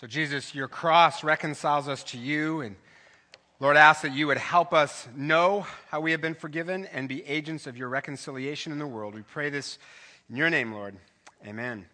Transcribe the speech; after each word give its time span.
So, 0.00 0.08
Jesus, 0.08 0.56
your 0.56 0.66
cross 0.66 1.22
reconciles 1.22 1.86
us 1.86 2.02
to 2.04 2.18
you. 2.18 2.62
And 2.62 2.74
Lord, 3.60 3.76
I 3.76 3.80
ask 3.80 4.02
that 4.02 4.12
you 4.12 4.26
would 4.26 4.38
help 4.38 4.72
us 4.72 5.06
know 5.14 5.64
how 5.88 6.00
we 6.00 6.10
have 6.10 6.20
been 6.20 6.34
forgiven 6.34 6.86
and 6.86 7.08
be 7.08 7.24
agents 7.24 7.68
of 7.68 7.76
your 7.76 7.88
reconciliation 7.88 8.72
in 8.72 8.80
the 8.80 8.88
world. 8.88 9.14
We 9.14 9.22
pray 9.22 9.50
this 9.50 9.78
in 10.28 10.34
your 10.34 10.50
name, 10.50 10.72
Lord. 10.72 10.96
Amen. 11.46 11.86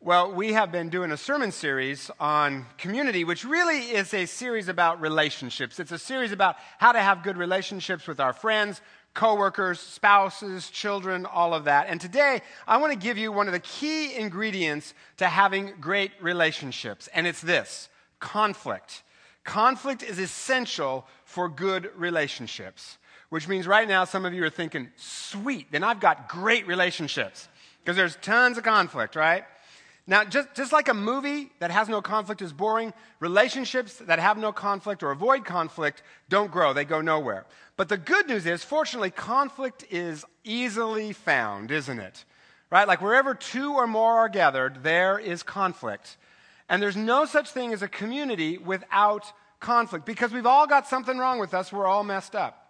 Well, 0.00 0.32
we 0.32 0.54
have 0.54 0.72
been 0.72 0.88
doing 0.88 1.12
a 1.12 1.18
sermon 1.18 1.52
series 1.52 2.10
on 2.18 2.64
community, 2.78 3.24
which 3.24 3.44
really 3.44 3.80
is 3.80 4.14
a 4.14 4.24
series 4.24 4.68
about 4.68 5.02
relationships. 5.02 5.78
It's 5.78 5.92
a 5.92 5.98
series 5.98 6.32
about 6.32 6.56
how 6.78 6.92
to 6.92 7.00
have 7.00 7.22
good 7.22 7.36
relationships 7.36 8.08
with 8.08 8.20
our 8.20 8.32
friends, 8.32 8.80
coworkers, 9.14 9.78
spouses, 9.78 10.68
children, 10.70 11.24
all 11.24 11.54
of 11.54 11.64
that. 11.64 11.86
And 11.88 12.00
today, 12.00 12.42
I 12.66 12.76
want 12.78 12.92
to 12.92 12.98
give 12.98 13.16
you 13.16 13.30
one 13.30 13.46
of 13.46 13.52
the 13.52 13.60
key 13.60 14.14
ingredients 14.16 14.92
to 15.18 15.26
having 15.26 15.72
great 15.80 16.10
relationships, 16.20 17.08
and 17.14 17.26
it's 17.26 17.40
this 17.40 17.88
conflict. 18.18 19.02
Conflict 19.44 20.02
is 20.02 20.18
essential 20.18 21.06
for 21.24 21.48
good 21.48 21.90
relationships, 21.96 22.98
which 23.28 23.46
means 23.46 23.66
right 23.66 23.86
now 23.86 24.04
some 24.04 24.24
of 24.24 24.34
you 24.34 24.42
are 24.44 24.50
thinking, 24.50 24.90
sweet, 24.96 25.70
then 25.70 25.84
I've 25.84 26.00
got 26.00 26.28
great 26.28 26.66
relationships 26.66 27.48
because 27.80 27.96
there's 27.96 28.16
tons 28.16 28.58
of 28.58 28.64
conflict, 28.64 29.14
right? 29.14 29.44
Now, 30.06 30.22
just, 30.22 30.54
just 30.54 30.72
like 30.72 30.88
a 30.88 30.94
movie 30.94 31.50
that 31.60 31.70
has 31.70 31.88
no 31.88 32.02
conflict 32.02 32.42
is 32.42 32.52
boring, 32.52 32.92
relationships 33.20 33.96
that 33.98 34.18
have 34.18 34.36
no 34.36 34.52
conflict 34.52 35.02
or 35.02 35.10
avoid 35.10 35.46
conflict 35.46 36.02
don't 36.28 36.50
grow, 36.50 36.74
they 36.74 36.84
go 36.84 37.00
nowhere. 37.00 37.46
But 37.78 37.88
the 37.88 37.96
good 37.96 38.28
news 38.28 38.44
is, 38.44 38.62
fortunately, 38.62 39.10
conflict 39.10 39.84
is 39.90 40.24
easily 40.44 41.14
found, 41.14 41.70
isn't 41.70 41.98
it? 41.98 42.24
Right? 42.70 42.86
Like 42.86 43.00
wherever 43.00 43.34
two 43.34 43.72
or 43.72 43.86
more 43.86 44.18
are 44.18 44.28
gathered, 44.28 44.82
there 44.82 45.18
is 45.18 45.42
conflict. 45.42 46.18
And 46.68 46.82
there's 46.82 46.96
no 46.96 47.24
such 47.24 47.50
thing 47.50 47.72
as 47.72 47.82
a 47.82 47.88
community 47.88 48.58
without 48.58 49.32
conflict 49.60 50.04
because 50.04 50.32
we've 50.32 50.44
all 50.44 50.66
got 50.66 50.86
something 50.86 51.16
wrong 51.16 51.38
with 51.38 51.54
us, 51.54 51.72
we're 51.72 51.86
all 51.86 52.04
messed 52.04 52.34
up. 52.34 52.63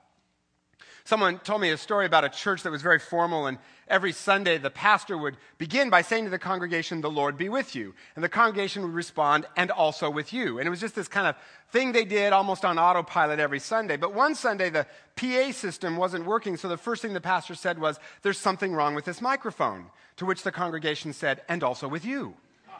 Someone 1.06 1.38
told 1.40 1.60
me 1.60 1.68
a 1.68 1.76
story 1.76 2.06
about 2.06 2.24
a 2.24 2.30
church 2.30 2.62
that 2.62 2.70
was 2.70 2.80
very 2.80 2.98
formal, 2.98 3.46
and 3.46 3.58
every 3.88 4.10
Sunday 4.10 4.56
the 4.56 4.70
pastor 4.70 5.18
would 5.18 5.36
begin 5.58 5.90
by 5.90 6.00
saying 6.00 6.24
to 6.24 6.30
the 6.30 6.38
congregation, 6.38 7.02
The 7.02 7.10
Lord 7.10 7.36
be 7.36 7.50
with 7.50 7.76
you. 7.76 7.94
And 8.14 8.24
the 8.24 8.28
congregation 8.30 8.82
would 8.82 8.94
respond, 8.94 9.44
And 9.54 9.70
also 9.70 10.08
with 10.08 10.32
you. 10.32 10.58
And 10.58 10.66
it 10.66 10.70
was 10.70 10.80
just 10.80 10.94
this 10.94 11.08
kind 11.08 11.26
of 11.26 11.36
thing 11.70 11.92
they 11.92 12.06
did 12.06 12.32
almost 12.32 12.64
on 12.64 12.78
autopilot 12.78 13.38
every 13.38 13.60
Sunday. 13.60 13.98
But 13.98 14.14
one 14.14 14.34
Sunday 14.34 14.70
the 14.70 14.86
PA 15.16 15.52
system 15.52 15.98
wasn't 15.98 16.24
working, 16.24 16.56
so 16.56 16.68
the 16.68 16.78
first 16.78 17.02
thing 17.02 17.12
the 17.12 17.20
pastor 17.20 17.54
said 17.54 17.78
was, 17.78 18.00
There's 18.22 18.38
something 18.38 18.72
wrong 18.72 18.94
with 18.94 19.04
this 19.04 19.20
microphone. 19.20 19.90
To 20.18 20.26
which 20.26 20.42
the 20.42 20.52
congregation 20.52 21.12
said, 21.12 21.42
And 21.50 21.62
also 21.62 21.86
with 21.86 22.06
you. 22.06 22.34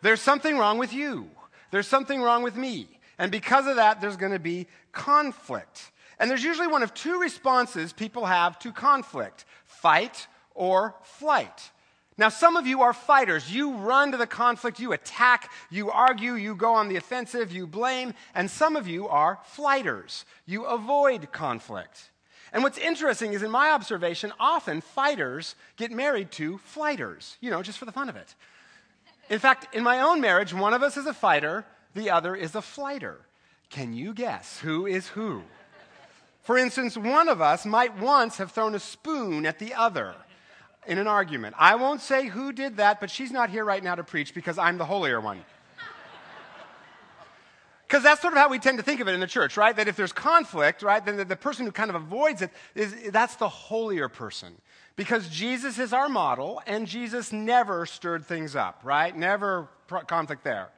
There's 0.00 0.22
something 0.22 0.56
wrong 0.56 0.78
with 0.78 0.94
you. 0.94 1.28
There's 1.72 1.88
something 1.88 2.22
wrong 2.22 2.42
with 2.42 2.56
me. 2.56 2.88
And 3.18 3.30
because 3.30 3.66
of 3.66 3.76
that, 3.76 4.00
there's 4.00 4.16
going 4.16 4.32
to 4.32 4.38
be 4.38 4.66
conflict. 4.92 5.90
And 6.18 6.30
there's 6.30 6.44
usually 6.44 6.68
one 6.68 6.82
of 6.82 6.94
two 6.94 7.20
responses 7.20 7.92
people 7.92 8.26
have 8.26 8.58
to 8.60 8.72
conflict 8.72 9.44
fight 9.64 10.26
or 10.54 10.94
flight. 11.02 11.70
Now, 12.16 12.28
some 12.28 12.56
of 12.56 12.66
you 12.66 12.82
are 12.82 12.92
fighters. 12.92 13.52
You 13.52 13.72
run 13.72 14.12
to 14.12 14.16
the 14.16 14.26
conflict, 14.26 14.78
you 14.78 14.92
attack, 14.92 15.50
you 15.68 15.90
argue, 15.90 16.34
you 16.34 16.54
go 16.54 16.74
on 16.74 16.88
the 16.88 16.96
offensive, 16.96 17.50
you 17.50 17.66
blame. 17.66 18.14
And 18.34 18.48
some 18.48 18.76
of 18.76 18.86
you 18.86 19.08
are 19.08 19.40
flighters. 19.44 20.24
You 20.46 20.64
avoid 20.64 21.32
conflict. 21.32 22.10
And 22.52 22.62
what's 22.62 22.78
interesting 22.78 23.32
is, 23.32 23.42
in 23.42 23.50
my 23.50 23.70
observation, 23.70 24.32
often 24.38 24.80
fighters 24.80 25.56
get 25.76 25.90
married 25.90 26.30
to 26.32 26.58
flighters, 26.58 27.36
you 27.40 27.50
know, 27.50 27.62
just 27.62 27.78
for 27.78 27.84
the 27.84 27.90
fun 27.90 28.08
of 28.08 28.14
it. 28.14 28.36
In 29.28 29.40
fact, 29.40 29.74
in 29.74 29.82
my 29.82 30.00
own 30.00 30.20
marriage, 30.20 30.54
one 30.54 30.72
of 30.72 30.84
us 30.84 30.96
is 30.96 31.06
a 31.06 31.14
fighter, 31.14 31.64
the 31.94 32.10
other 32.10 32.36
is 32.36 32.54
a 32.54 32.62
flighter. 32.62 33.26
Can 33.70 33.92
you 33.92 34.14
guess 34.14 34.60
who 34.60 34.86
is 34.86 35.08
who? 35.08 35.42
For 36.44 36.58
instance, 36.58 36.96
one 36.96 37.28
of 37.30 37.40
us 37.40 37.64
might 37.64 37.96
once 37.98 38.36
have 38.36 38.52
thrown 38.52 38.74
a 38.74 38.78
spoon 38.78 39.46
at 39.46 39.58
the 39.58 39.72
other 39.72 40.14
in 40.86 40.98
an 40.98 41.06
argument. 41.06 41.56
I 41.58 41.76
won't 41.76 42.02
say 42.02 42.26
who 42.26 42.52
did 42.52 42.76
that, 42.76 43.00
but 43.00 43.10
she's 43.10 43.32
not 43.32 43.48
here 43.48 43.64
right 43.64 43.82
now 43.82 43.94
to 43.94 44.04
preach 44.04 44.34
because 44.34 44.58
I'm 44.58 44.78
the 44.78 44.84
holier 44.84 45.20
one. 45.20 45.40
Because 47.86 48.02
that's 48.02 48.22
sort 48.22 48.32
of 48.32 48.38
how 48.38 48.48
we 48.48 48.58
tend 48.58 48.78
to 48.78 48.82
think 48.82 49.00
of 49.00 49.08
it 49.08 49.12
in 49.12 49.20
the 49.20 49.26
church, 49.26 49.56
right? 49.56 49.76
That 49.76 49.88
if 49.88 49.94
there's 49.94 50.12
conflict, 50.12 50.82
right, 50.82 51.04
then 51.04 51.16
the, 51.16 51.24
the, 51.24 51.36
person 51.36 51.64
who 51.64 51.70
kind 51.70 51.90
of 51.90 51.96
avoids 51.96 52.42
it 52.42 52.50
is 52.74 52.92
that's 53.12 53.36
the 53.36 53.48
holier 53.48 54.08
person. 54.08 54.54
Because 54.96 55.28
Jesus 55.28 55.78
is 55.78 55.92
our 55.92 56.08
model, 56.08 56.60
and 56.66 56.86
Jesus 56.88 57.32
never 57.32 57.86
stirred 57.86 58.24
things 58.24 58.56
up, 58.56 58.80
right? 58.84 59.16
Never 59.16 59.68
conflict 60.08 60.42
there. 60.44 60.70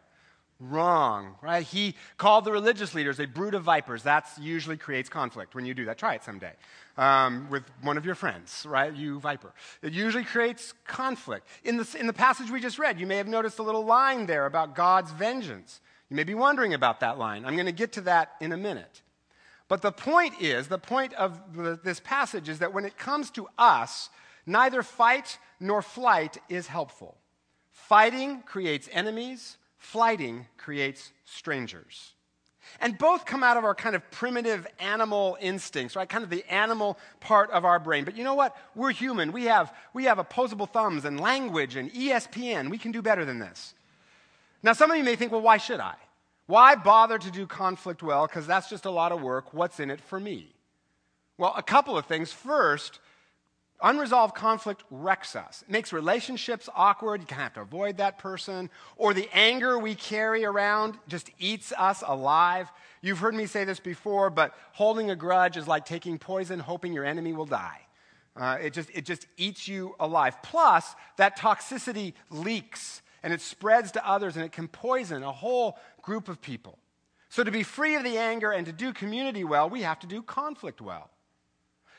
Wrong, 0.58 1.34
right? 1.42 1.66
He 1.66 1.94
called 2.16 2.46
the 2.46 2.52
religious 2.52 2.94
leaders 2.94 3.20
a 3.20 3.26
brood 3.26 3.54
of 3.54 3.62
vipers. 3.62 4.04
That 4.04 4.26
usually 4.40 4.78
creates 4.78 5.10
conflict 5.10 5.54
when 5.54 5.66
you 5.66 5.74
do 5.74 5.84
that. 5.84 5.98
Try 5.98 6.14
it 6.14 6.24
someday 6.24 6.52
um, 6.96 7.48
with 7.50 7.62
one 7.82 7.98
of 7.98 8.06
your 8.06 8.14
friends, 8.14 8.64
right? 8.66 8.94
You 8.94 9.20
viper. 9.20 9.52
It 9.82 9.92
usually 9.92 10.24
creates 10.24 10.72
conflict. 10.86 11.46
In 11.62 11.76
the, 11.76 11.96
in 12.00 12.06
the 12.06 12.14
passage 12.14 12.50
we 12.50 12.60
just 12.60 12.78
read, 12.78 12.98
you 12.98 13.06
may 13.06 13.18
have 13.18 13.28
noticed 13.28 13.58
a 13.58 13.62
little 13.62 13.84
line 13.84 14.24
there 14.24 14.46
about 14.46 14.74
God's 14.74 15.10
vengeance. 15.10 15.80
You 16.08 16.16
may 16.16 16.24
be 16.24 16.34
wondering 16.34 16.72
about 16.72 17.00
that 17.00 17.18
line. 17.18 17.44
I'm 17.44 17.54
going 17.54 17.66
to 17.66 17.72
get 17.72 17.92
to 17.92 18.00
that 18.02 18.32
in 18.40 18.52
a 18.52 18.56
minute. 18.56 19.02
But 19.68 19.82
the 19.82 19.92
point 19.92 20.40
is, 20.40 20.68
the 20.68 20.78
point 20.78 21.12
of 21.14 21.38
the, 21.54 21.78
this 21.82 22.00
passage 22.00 22.48
is 22.48 22.60
that 22.60 22.72
when 22.72 22.86
it 22.86 22.96
comes 22.96 23.30
to 23.32 23.46
us, 23.58 24.08
neither 24.46 24.82
fight 24.82 25.38
nor 25.60 25.82
flight 25.82 26.38
is 26.48 26.68
helpful. 26.68 27.18
Fighting 27.72 28.42
creates 28.42 28.88
enemies 28.90 29.58
Flighting 29.78 30.47
creates 30.56 31.12
strangers. 31.25 32.12
And 32.81 32.98
both 32.98 33.25
come 33.25 33.42
out 33.42 33.56
of 33.56 33.64
our 33.64 33.75
kind 33.75 33.94
of 33.94 34.10
primitive 34.10 34.66
animal 34.78 35.38
instincts, 35.41 35.97
right? 35.97 36.09
Kind 36.09 36.25
of 36.25 36.31
the 36.31 36.44
animal 36.53 36.98
part 37.20 37.50
of 37.50 37.64
our 37.64 37.78
brain. 37.78 38.04
But 38.04 38.16
you 38.16 38.25
know 38.25 38.34
what? 38.34 38.56
We're 38.75 38.91
human. 38.91 39.32
We 39.32 39.44
have, 39.44 39.72
we 39.94 40.04
have 40.04 40.19
opposable 40.19 40.66
thumbs 40.66 41.04
and 41.04 41.20
language 41.20 41.76
and 41.76 41.91
ESPN. 41.92 42.70
We 42.70 42.78
can 42.78 42.92
do 42.92 43.03
better 43.03 43.25
than 43.25 43.38
this. 43.38 43.75
Now, 44.62 44.72
some 44.72 44.91
of 44.91 44.97
you 44.97 45.04
may 45.04 45.16
think, 45.16 45.32
well, 45.32 45.41
why 45.41 45.59
should 45.59 45.81
I? 45.81 45.94
Why 46.47 46.75
bother 46.75 47.19
to 47.19 47.31
do 47.31 47.47
conflict 47.47 48.03
well? 48.03 48.26
Because 48.26 48.47
that's 48.47 48.69
just 48.69 48.84
a 48.84 48.91
lot 48.91 49.12
of 49.12 49.20
work. 49.20 49.53
What's 49.54 49.81
in 49.81 49.91
it 49.91 50.00
for 50.00 50.19
me? 50.19 50.53
Well, 51.38 51.53
a 51.56 51.62
couple 51.62 51.97
of 51.97 52.06
things. 52.06 52.32
First, 52.32 53.00
Unresolved 53.82 54.34
conflict 54.34 54.84
wrecks 54.91 55.37
us. 55.37 55.62
It 55.62 55.70
makes 55.70 55.92
relationships 55.92 56.69
awkward. 56.75 57.20
You 57.20 57.26
kind 57.26 57.41
of 57.41 57.44
have 57.44 57.54
to 57.54 57.60
avoid 57.60 57.98
that 57.98 58.19
person. 58.19 58.70
Or 58.97 59.12
the 59.12 59.28
anger 59.34 59.78
we 59.78 59.94
carry 59.94 60.44
around 60.44 60.98
just 61.09 61.31
eats 61.38 61.72
us 61.76 62.03
alive. 62.06 62.70
You've 63.03 63.19
heard 63.19 63.34
me 63.34 63.47
say 63.47 63.65
this 63.65 63.78
before, 63.78 64.31
but 64.31 64.54
holding 64.72 65.10
a 65.10 65.16
grudge 65.16 65.59
is 65.59 65.69
like 65.69 65.84
taking 65.84 66.19
poison, 66.19 66.59
hoping 66.59 66.94
your 66.94 67.04
enemy 67.04 67.34
will 67.34 67.47
die. 67.47 67.81
Uh, 68.34 68.59
it, 68.62 68.72
just, 68.72 68.91
it 68.94 69.04
just 69.04 69.26
eats 69.36 69.69
you 69.69 69.94
alive. 70.00 70.42
Plus, 70.42 70.94
that 71.16 71.38
toxicity 71.38 72.15
leaks 72.31 73.03
and 73.22 73.32
it 73.32 73.41
spreads 73.41 73.92
to 73.92 74.09
others 74.09 74.36
and 74.36 74.44
it 74.44 74.53
can 74.53 74.69
poison 74.69 75.22
a 75.22 75.32
whole 75.32 75.78
group 76.00 76.28
of 76.28 76.41
people. 76.41 76.78
So, 77.28 77.42
to 77.44 77.50
be 77.50 77.62
free 77.62 77.97
of 77.97 78.04
the 78.04 78.19
anger 78.19 78.53
and 78.53 78.65
to 78.66 78.72
do 78.72 78.92
community 78.92 79.44
well, 79.44 79.69
we 79.69 79.82
have 79.82 79.98
to 80.00 80.06
do 80.06 80.22
conflict 80.22 80.81
well. 80.81 81.10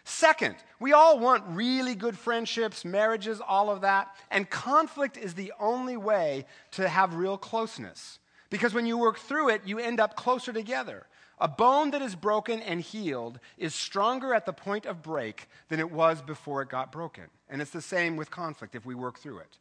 Second, 0.09 0.55
we 0.79 0.93
all 0.93 1.19
want 1.19 1.43
really 1.49 1.93
good 1.93 2.17
friendships, 2.17 2.85
marriages, 2.85 3.41
all 3.45 3.69
of 3.69 3.81
that. 3.81 4.15
And 4.31 4.49
conflict 4.49 5.17
is 5.17 5.33
the 5.33 5.51
only 5.59 5.97
way 5.97 6.45
to 6.71 6.87
have 6.87 7.15
real 7.15 7.37
closeness. 7.37 8.17
Because 8.49 8.73
when 8.73 8.85
you 8.85 8.97
work 8.97 9.19
through 9.19 9.49
it, 9.49 9.63
you 9.65 9.79
end 9.79 9.99
up 9.99 10.15
closer 10.15 10.53
together. 10.53 11.07
A 11.39 11.49
bone 11.49 11.91
that 11.91 12.01
is 12.01 12.15
broken 12.15 12.61
and 12.61 12.79
healed 12.79 13.41
is 13.57 13.75
stronger 13.75 14.33
at 14.33 14.45
the 14.45 14.53
point 14.53 14.85
of 14.85 15.03
break 15.03 15.49
than 15.67 15.81
it 15.81 15.91
was 15.91 16.21
before 16.21 16.61
it 16.61 16.69
got 16.69 16.89
broken. 16.89 17.25
And 17.49 17.61
it's 17.61 17.71
the 17.71 17.81
same 17.81 18.15
with 18.15 18.31
conflict 18.31 18.75
if 18.75 18.85
we 18.85 18.95
work 18.95 19.19
through 19.19 19.39
it. 19.39 19.57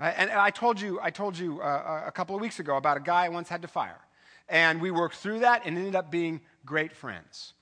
And 0.00 0.28
I 0.32 0.50
told 0.50 0.80
you, 0.80 0.98
I 1.00 1.10
told 1.10 1.38
you 1.38 1.62
uh, 1.62 2.02
a 2.04 2.10
couple 2.10 2.34
of 2.34 2.40
weeks 2.40 2.58
ago 2.58 2.76
about 2.76 2.96
a 2.96 3.00
guy 3.00 3.26
I 3.26 3.28
once 3.28 3.48
had 3.48 3.62
to 3.62 3.68
fire. 3.68 4.00
And 4.48 4.80
we 4.80 4.90
worked 4.90 5.14
through 5.14 5.38
that 5.40 5.62
and 5.64 5.78
ended 5.78 5.94
up 5.94 6.10
being 6.10 6.40
great 6.66 6.92
friends. 6.92 7.52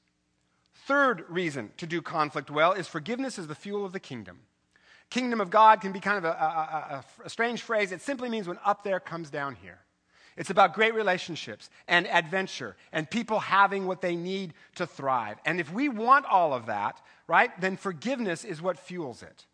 Third 0.86 1.24
reason 1.28 1.72
to 1.78 1.86
do 1.86 2.00
conflict 2.00 2.48
well 2.48 2.72
is 2.72 2.86
forgiveness 2.86 3.40
is 3.40 3.48
the 3.48 3.56
fuel 3.56 3.84
of 3.84 3.92
the 3.92 3.98
kingdom. 3.98 4.38
Kingdom 5.10 5.40
of 5.40 5.50
God 5.50 5.80
can 5.80 5.90
be 5.90 5.98
kind 5.98 6.16
of 6.16 6.24
a, 6.24 6.28
a, 6.28 6.32
a, 6.32 7.04
a, 7.24 7.28
strange 7.28 7.62
phrase. 7.62 7.90
It 7.90 8.00
simply 8.00 8.28
means 8.28 8.46
when 8.46 8.60
up 8.64 8.84
there 8.84 9.00
comes 9.00 9.28
down 9.28 9.56
here. 9.56 9.80
It's 10.36 10.50
about 10.50 10.74
great 10.74 10.94
relationships 10.94 11.70
and 11.88 12.06
adventure 12.06 12.76
and 12.92 13.10
people 13.10 13.40
having 13.40 13.88
what 13.88 14.00
they 14.00 14.14
need 14.14 14.54
to 14.76 14.86
thrive. 14.86 15.38
And 15.44 15.58
if 15.58 15.72
we 15.72 15.88
want 15.88 16.24
all 16.26 16.54
of 16.54 16.66
that, 16.66 17.02
right, 17.26 17.50
then 17.60 17.76
forgiveness 17.76 18.44
is 18.44 18.62
what 18.62 18.78
fuels 18.78 19.24
it. 19.24 19.44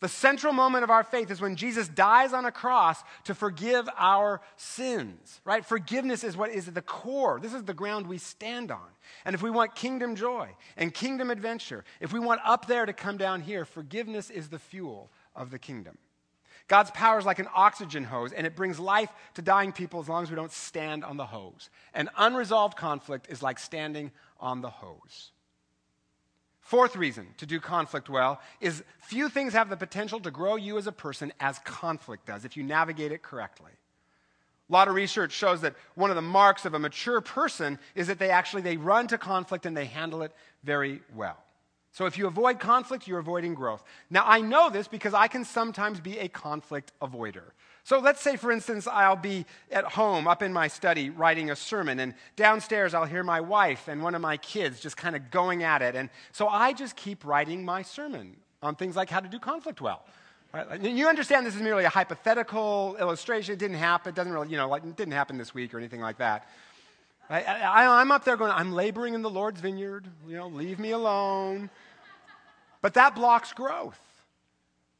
The 0.00 0.08
central 0.08 0.54
moment 0.54 0.82
of 0.82 0.90
our 0.90 1.04
faith 1.04 1.30
is 1.30 1.42
when 1.42 1.56
Jesus 1.56 1.86
dies 1.86 2.32
on 2.32 2.46
a 2.46 2.52
cross 2.52 3.02
to 3.24 3.34
forgive 3.34 3.86
our 3.98 4.40
sins, 4.56 5.42
right? 5.44 5.64
Forgiveness 5.64 6.24
is 6.24 6.38
what 6.38 6.50
is 6.50 6.68
at 6.68 6.74
the 6.74 6.80
core. 6.80 7.38
This 7.38 7.52
is 7.52 7.64
the 7.64 7.74
ground 7.74 8.06
we 8.06 8.16
stand 8.16 8.70
on. 8.70 8.88
And 9.26 9.34
if 9.34 9.42
we 9.42 9.50
want 9.50 9.74
kingdom 9.74 10.16
joy 10.16 10.48
and 10.78 10.94
kingdom 10.94 11.30
adventure, 11.30 11.84
if 12.00 12.14
we 12.14 12.18
want 12.18 12.40
up 12.46 12.66
there 12.66 12.86
to 12.86 12.94
come 12.94 13.18
down 13.18 13.42
here, 13.42 13.66
forgiveness 13.66 14.30
is 14.30 14.48
the 14.48 14.58
fuel 14.58 15.10
of 15.36 15.50
the 15.50 15.58
kingdom. 15.58 15.98
God's 16.66 16.92
power 16.92 17.18
is 17.18 17.26
like 17.26 17.40
an 17.40 17.48
oxygen 17.54 18.04
hose, 18.04 18.32
and 18.32 18.46
it 18.46 18.56
brings 18.56 18.78
life 18.78 19.10
to 19.34 19.42
dying 19.42 19.72
people 19.72 20.00
as 20.00 20.08
long 20.08 20.22
as 20.22 20.30
we 20.30 20.36
don't 20.36 20.52
stand 20.52 21.04
on 21.04 21.16
the 21.18 21.26
hose. 21.26 21.68
And 21.92 22.08
unresolved 22.16 22.76
conflict 22.76 23.26
is 23.28 23.42
like 23.42 23.58
standing 23.58 24.12
on 24.38 24.62
the 24.62 24.70
hose. 24.70 25.32
Fourth 26.70 26.94
reason 26.94 27.26
to 27.38 27.46
do 27.46 27.58
conflict 27.58 28.08
well 28.08 28.40
is 28.60 28.84
few 29.00 29.28
things 29.28 29.54
have 29.54 29.70
the 29.70 29.76
potential 29.76 30.20
to 30.20 30.30
grow 30.30 30.54
you 30.54 30.78
as 30.78 30.86
a 30.86 30.92
person 30.92 31.32
as 31.40 31.58
conflict 31.64 32.26
does 32.26 32.44
if 32.44 32.56
you 32.56 32.62
navigate 32.62 33.10
it 33.10 33.22
correctly. 33.22 33.72
A 34.68 34.72
lot 34.72 34.86
of 34.86 34.94
research 34.94 35.32
shows 35.32 35.62
that 35.62 35.74
one 35.96 36.10
of 36.10 36.16
the 36.16 36.22
marks 36.22 36.64
of 36.64 36.74
a 36.74 36.78
mature 36.78 37.20
person 37.20 37.76
is 37.96 38.06
that 38.06 38.20
they 38.20 38.30
actually 38.30 38.62
they 38.62 38.76
run 38.76 39.08
to 39.08 39.18
conflict 39.18 39.66
and 39.66 39.76
they 39.76 39.86
handle 39.86 40.22
it 40.22 40.32
very 40.62 41.02
well. 41.12 41.42
So 41.90 42.06
if 42.06 42.16
you 42.16 42.28
avoid 42.28 42.60
conflict, 42.60 43.08
you're 43.08 43.18
avoiding 43.18 43.54
growth. 43.54 43.82
Now 44.08 44.22
I 44.24 44.40
know 44.40 44.70
this 44.70 44.86
because 44.86 45.12
I 45.12 45.26
can 45.26 45.44
sometimes 45.44 45.98
be 45.98 46.20
a 46.20 46.28
conflict 46.28 46.92
avoider. 47.02 47.50
So 47.90 47.98
let's 47.98 48.20
say, 48.20 48.36
for 48.36 48.52
instance, 48.52 48.86
I'll 48.86 49.16
be 49.16 49.44
at 49.72 49.82
home 49.82 50.28
up 50.28 50.44
in 50.44 50.52
my 50.52 50.68
study 50.68 51.10
writing 51.10 51.50
a 51.50 51.56
sermon, 51.56 51.98
and 51.98 52.14
downstairs 52.36 52.94
I'll 52.94 53.04
hear 53.04 53.24
my 53.24 53.40
wife 53.40 53.88
and 53.88 54.00
one 54.00 54.14
of 54.14 54.22
my 54.22 54.36
kids 54.36 54.78
just 54.78 54.96
kind 54.96 55.16
of 55.16 55.32
going 55.32 55.64
at 55.64 55.82
it. 55.82 55.96
And 55.96 56.08
so 56.30 56.46
I 56.46 56.72
just 56.72 56.94
keep 56.94 57.24
writing 57.24 57.64
my 57.64 57.82
sermon 57.82 58.36
on 58.62 58.76
things 58.76 58.94
like 58.94 59.10
how 59.10 59.18
to 59.18 59.28
do 59.28 59.40
conflict 59.40 59.80
well. 59.80 60.04
Right? 60.54 60.80
You 60.80 61.08
understand 61.08 61.44
this 61.44 61.56
is 61.56 61.62
merely 61.62 61.82
a 61.82 61.88
hypothetical 61.88 62.96
illustration. 63.00 63.54
It 63.54 63.58
didn't 63.58 63.78
happen. 63.78 64.10
It 64.10 64.14
doesn't 64.14 64.32
really, 64.32 64.50
you 64.50 64.56
know, 64.56 64.68
like, 64.68 64.84
it 64.84 64.94
didn't 64.94 65.14
happen 65.14 65.36
this 65.36 65.52
week 65.52 65.74
or 65.74 65.78
anything 65.78 66.00
like 66.00 66.18
that. 66.18 66.48
I, 67.28 67.42
I, 67.42 68.00
I'm 68.00 68.12
up 68.12 68.24
there 68.24 68.36
going, 68.36 68.52
I'm 68.52 68.70
laboring 68.70 69.14
in 69.14 69.22
the 69.22 69.30
Lord's 69.30 69.60
vineyard. 69.60 70.06
You 70.28 70.36
know, 70.36 70.46
leave 70.46 70.78
me 70.78 70.92
alone. 70.92 71.70
But 72.82 72.94
that 72.94 73.16
blocks 73.16 73.52
growth. 73.52 73.98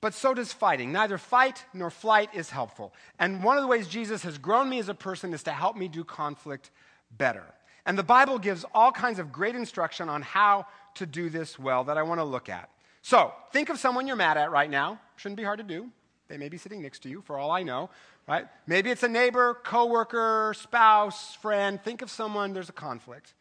But 0.01 0.15
so 0.15 0.33
does 0.33 0.53
fighting. 0.53 0.93
Neither 0.93 1.19
fight 1.19 1.65
nor 1.75 1.91
flight 1.91 2.31
is 2.35 2.51
helpful. 2.51 2.95
And 3.19 3.45
one 3.45 3.57
of 3.57 3.63
the 3.63 3.69
ways 3.69 3.87
Jesus 3.87 4.23
has 4.23 4.39
grown 4.39 4.69
me 4.69 4.79
as 4.79 4.89
a 4.89 4.95
person 4.95 5.35
is 5.35 5.43
to 5.43 5.53
help 5.53 5.77
me 5.77 5.89
do 5.89 6.05
conflict 6.05 6.71
better. 7.17 7.45
And 7.85 7.99
the 7.99 8.03
Bible 8.03 8.39
gives 8.39 8.65
all 8.75 8.93
kinds 8.93 9.19
of 9.19 9.33
great 9.33 9.55
instruction 9.55 10.09
on 10.09 10.23
how 10.23 10.67
to 10.95 11.07
do 11.07 11.29
this 11.29 11.59
well 11.59 11.85
that 11.85 11.99
I 11.99 12.03
want 12.03 12.21
to 12.21 12.25
look 12.25 12.49
at. 12.49 12.71
So 13.03 13.33
think 13.53 13.69
of 13.69 13.79
someone 13.79 14.07
you're 14.07 14.17
mad 14.17 14.37
at 14.37 14.51
right 14.51 14.71
now. 14.71 15.01
Shouldn't 15.17 15.37
be 15.37 15.45
hard 15.45 15.59
to 15.59 15.65
do. 15.65 15.91
They 16.29 16.37
may 16.37 16.49
be 16.49 16.59
sitting 16.59 16.83
next 16.83 17.01
to 17.01 17.09
you, 17.09 17.23
for 17.23 17.39
all 17.39 17.51
I 17.51 17.63
know, 17.63 17.91
right? 18.29 18.47
Maybe 18.67 18.91
it's 18.91 19.03
a 19.03 19.09
neighbor, 19.09 19.55
coworker, 19.65 20.55
spouse, 20.57 21.35
friend. 21.35 21.83
Think 21.83 22.03
of 22.03 22.11
someone 22.11 22.53
there's 22.53 22.69
a 22.69 22.73
conflict. 22.73 23.35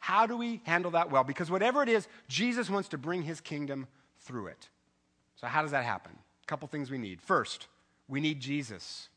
How 0.00 0.26
do 0.26 0.36
we 0.36 0.60
handle 0.64 0.90
that 0.92 1.10
well? 1.10 1.24
Because 1.24 1.50
whatever 1.50 1.82
it 1.82 1.88
is, 1.88 2.08
Jesus 2.28 2.68
wants 2.68 2.88
to 2.88 2.98
bring 2.98 3.22
his 3.22 3.40
kingdom 3.40 3.86
through 4.18 4.48
it. 4.48 4.68
So, 5.44 5.48
how 5.48 5.60
does 5.60 5.72
that 5.72 5.84
happen? 5.84 6.12
A 6.42 6.46
couple 6.46 6.66
things 6.68 6.90
we 6.90 6.96
need. 6.96 7.20
First, 7.20 7.66
we 8.08 8.18
need 8.18 8.40
Jesus. 8.40 9.10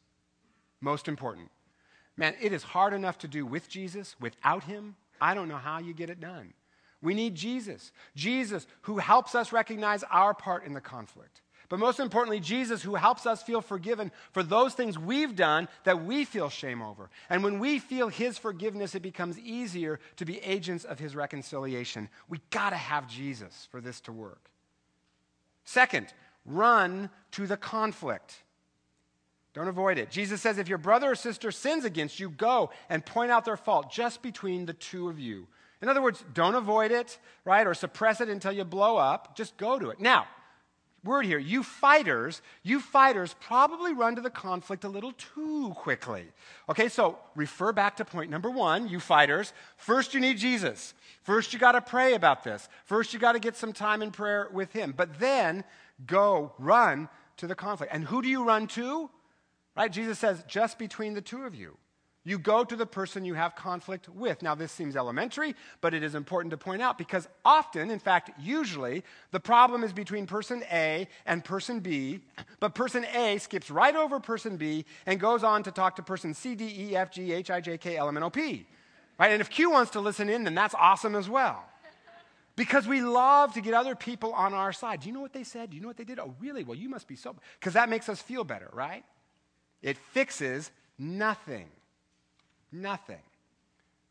Most 0.81 1.07
important. 1.07 1.49
Man, 2.17 2.35
it 2.41 2.51
is 2.51 2.63
hard 2.63 2.91
enough 2.91 3.17
to 3.19 3.29
do 3.29 3.45
with 3.45 3.69
Jesus. 3.69 4.17
Without 4.19 4.65
him, 4.65 4.97
I 5.21 5.33
don't 5.33 5.47
know 5.47 5.55
how 5.55 5.79
you 5.79 5.93
get 5.93 6.09
it 6.09 6.19
done. 6.19 6.53
We 7.01 7.13
need 7.13 7.33
Jesus. 7.33 7.93
Jesus, 8.13 8.67
who 8.81 8.97
helps 8.97 9.35
us 9.35 9.53
recognize 9.53 10.03
our 10.11 10.33
part 10.33 10.65
in 10.65 10.73
the 10.73 10.81
conflict. 10.81 11.39
But 11.69 11.79
most 11.79 12.01
importantly, 12.01 12.41
Jesus, 12.41 12.83
who 12.83 12.95
helps 12.95 13.25
us 13.25 13.41
feel 13.41 13.61
forgiven 13.61 14.11
for 14.33 14.43
those 14.43 14.73
things 14.73 14.99
we've 14.99 15.33
done 15.33 15.69
that 15.85 16.03
we 16.03 16.25
feel 16.25 16.49
shame 16.49 16.81
over. 16.81 17.09
And 17.29 17.41
when 17.41 17.57
we 17.57 17.79
feel 17.79 18.09
His 18.09 18.37
forgiveness, 18.37 18.95
it 18.95 19.01
becomes 19.01 19.39
easier 19.39 20.01
to 20.17 20.25
be 20.25 20.39
agents 20.39 20.83
of 20.83 20.99
His 20.99 21.15
reconciliation. 21.15 22.09
We 22.27 22.41
got 22.49 22.71
to 22.71 22.75
have 22.75 23.07
Jesus 23.07 23.69
for 23.71 23.79
this 23.79 24.01
to 24.01 24.11
work. 24.11 24.49
Second, 25.67 26.13
run 26.45 27.09
to 27.31 27.45
the 27.45 27.57
conflict. 27.57 28.41
Don't 29.53 29.67
avoid 29.67 29.97
it. 29.97 30.09
Jesus 30.09 30.41
says 30.41 30.59
if 30.59 30.69
your 30.69 30.77
brother 30.77 31.11
or 31.11 31.15
sister 31.15 31.51
sins 31.51 31.83
against 31.83 32.21
you, 32.21 32.29
go 32.29 32.69
and 32.87 33.05
point 33.05 33.31
out 33.31 33.43
their 33.43 33.57
fault 33.57 33.91
just 33.91 34.21
between 34.21 34.65
the 34.65 34.71
two 34.71 35.09
of 35.09 35.19
you. 35.19 35.45
In 35.81 35.89
other 35.89 36.01
words, 36.01 36.23
don't 36.33 36.55
avoid 36.55 36.91
it, 36.91 37.19
right, 37.43 37.67
or 37.67 37.73
suppress 37.73 38.21
it 38.21 38.29
until 38.29 38.53
you 38.53 38.63
blow 38.63 38.95
up. 38.95 39.35
Just 39.35 39.57
go 39.57 39.77
to 39.77 39.89
it. 39.89 39.99
Now, 39.99 40.25
word 41.03 41.25
here, 41.25 41.37
you 41.37 41.63
fighters, 41.63 42.41
you 42.63 42.79
fighters 42.79 43.35
probably 43.39 43.93
run 43.93 44.15
to 44.15 44.21
the 44.21 44.29
conflict 44.29 44.83
a 44.83 44.89
little 44.89 45.13
too 45.13 45.73
quickly. 45.75 46.25
Okay, 46.69 46.89
so 46.89 47.17
refer 47.35 47.71
back 47.71 47.95
to 47.97 48.05
point 48.05 48.29
number 48.29 48.49
one, 48.49 48.87
you 48.87 48.99
fighters. 48.99 49.53
First, 49.77 50.13
you 50.13 50.19
need 50.19 50.37
Jesus. 50.37 50.93
First, 51.23 51.53
you 51.53 51.59
got 51.59 51.73
to 51.73 51.81
pray 51.81 52.13
about 52.13 52.43
this. 52.43 52.67
First, 52.85 53.13
you 53.13 53.19
got 53.19 53.33
to 53.33 53.39
get 53.39 53.55
some 53.55 53.73
time 53.73 54.01
in 54.01 54.11
prayer 54.11 54.49
with 54.51 54.73
Him. 54.73 54.93
But 54.95 55.19
then, 55.19 55.63
go, 56.05 56.53
run 56.57 57.09
to 57.37 57.47
the 57.47 57.55
conflict. 57.55 57.93
And 57.93 58.05
who 58.05 58.21
do 58.21 58.27
you 58.27 58.43
run 58.43 58.67
to? 58.67 59.09
Right? 59.75 59.91
Jesus 59.91 60.19
says, 60.19 60.43
just 60.47 60.79
between 60.79 61.13
the 61.13 61.21
two 61.21 61.43
of 61.43 61.55
you. 61.55 61.77
You 62.27 62.37
go 62.37 62.65
to 62.65 62.75
the 62.75 62.85
person 62.85 63.23
you 63.23 63.35
have 63.35 63.55
conflict 63.55 64.09
with. 64.09 64.41
Now, 64.41 64.53
this 64.53 64.73
seems 64.73 64.97
elementary, 64.97 65.55
but 65.79 65.93
it 65.93 66.03
is 66.03 66.13
important 66.13 66.51
to 66.51 66.57
point 66.57 66.81
out 66.81 66.97
because 66.97 67.25
often, 67.45 67.89
in 67.89 67.99
fact, 67.99 68.31
usually, 68.37 69.05
the 69.31 69.39
problem 69.39 69.81
is 69.81 69.93
between 69.93 70.27
person 70.27 70.61
A 70.69 71.07
and 71.25 71.41
person 71.41 71.79
B, 71.79 72.19
but 72.59 72.75
person 72.75 73.05
A 73.15 73.37
skips 73.37 73.71
right 73.71 73.95
over 73.95 74.19
person 74.19 74.57
B 74.57 74.83
and 75.05 75.21
goes 75.21 75.41
on 75.41 75.63
to 75.63 75.71
talk 75.71 75.95
to 75.95 76.03
person 76.03 76.33
C, 76.33 76.53
D, 76.53 76.65
E, 76.77 76.97
F, 76.97 77.13
G, 77.13 77.31
H, 77.31 77.49
I, 77.49 77.61
J, 77.61 77.77
K, 77.77 77.95
L, 77.95 78.09
M, 78.09 78.17
N, 78.17 78.23
O, 78.23 78.29
P. 78.29 78.67
Right? 79.17 79.31
And 79.31 79.39
if 79.39 79.49
Q 79.49 79.71
wants 79.71 79.91
to 79.91 80.01
listen 80.01 80.27
in, 80.27 80.43
then 80.43 80.53
that's 80.53 80.75
awesome 80.75 81.15
as 81.15 81.29
well. 81.29 81.63
Because 82.57 82.89
we 82.89 82.99
love 82.99 83.53
to 83.53 83.61
get 83.61 83.73
other 83.73 83.95
people 83.95 84.33
on 84.33 84.53
our 84.53 84.73
side. 84.73 84.99
Do 84.99 85.07
you 85.07 85.13
know 85.13 85.21
what 85.21 85.31
they 85.31 85.45
said? 85.45 85.69
Do 85.69 85.77
you 85.77 85.81
know 85.81 85.87
what 85.87 85.95
they 85.95 86.03
did? 86.03 86.19
Oh, 86.19 86.35
really? 86.41 86.65
Well, 86.65 86.75
you 86.75 86.89
must 86.89 87.07
be 87.07 87.15
so. 87.15 87.37
Because 87.57 87.75
that 87.75 87.87
makes 87.87 88.09
us 88.09 88.21
feel 88.21 88.43
better, 88.43 88.69
right? 88.73 89.05
It 89.81 89.95
fixes 89.95 90.71
nothing. 90.99 91.69
Nothing. 92.71 93.19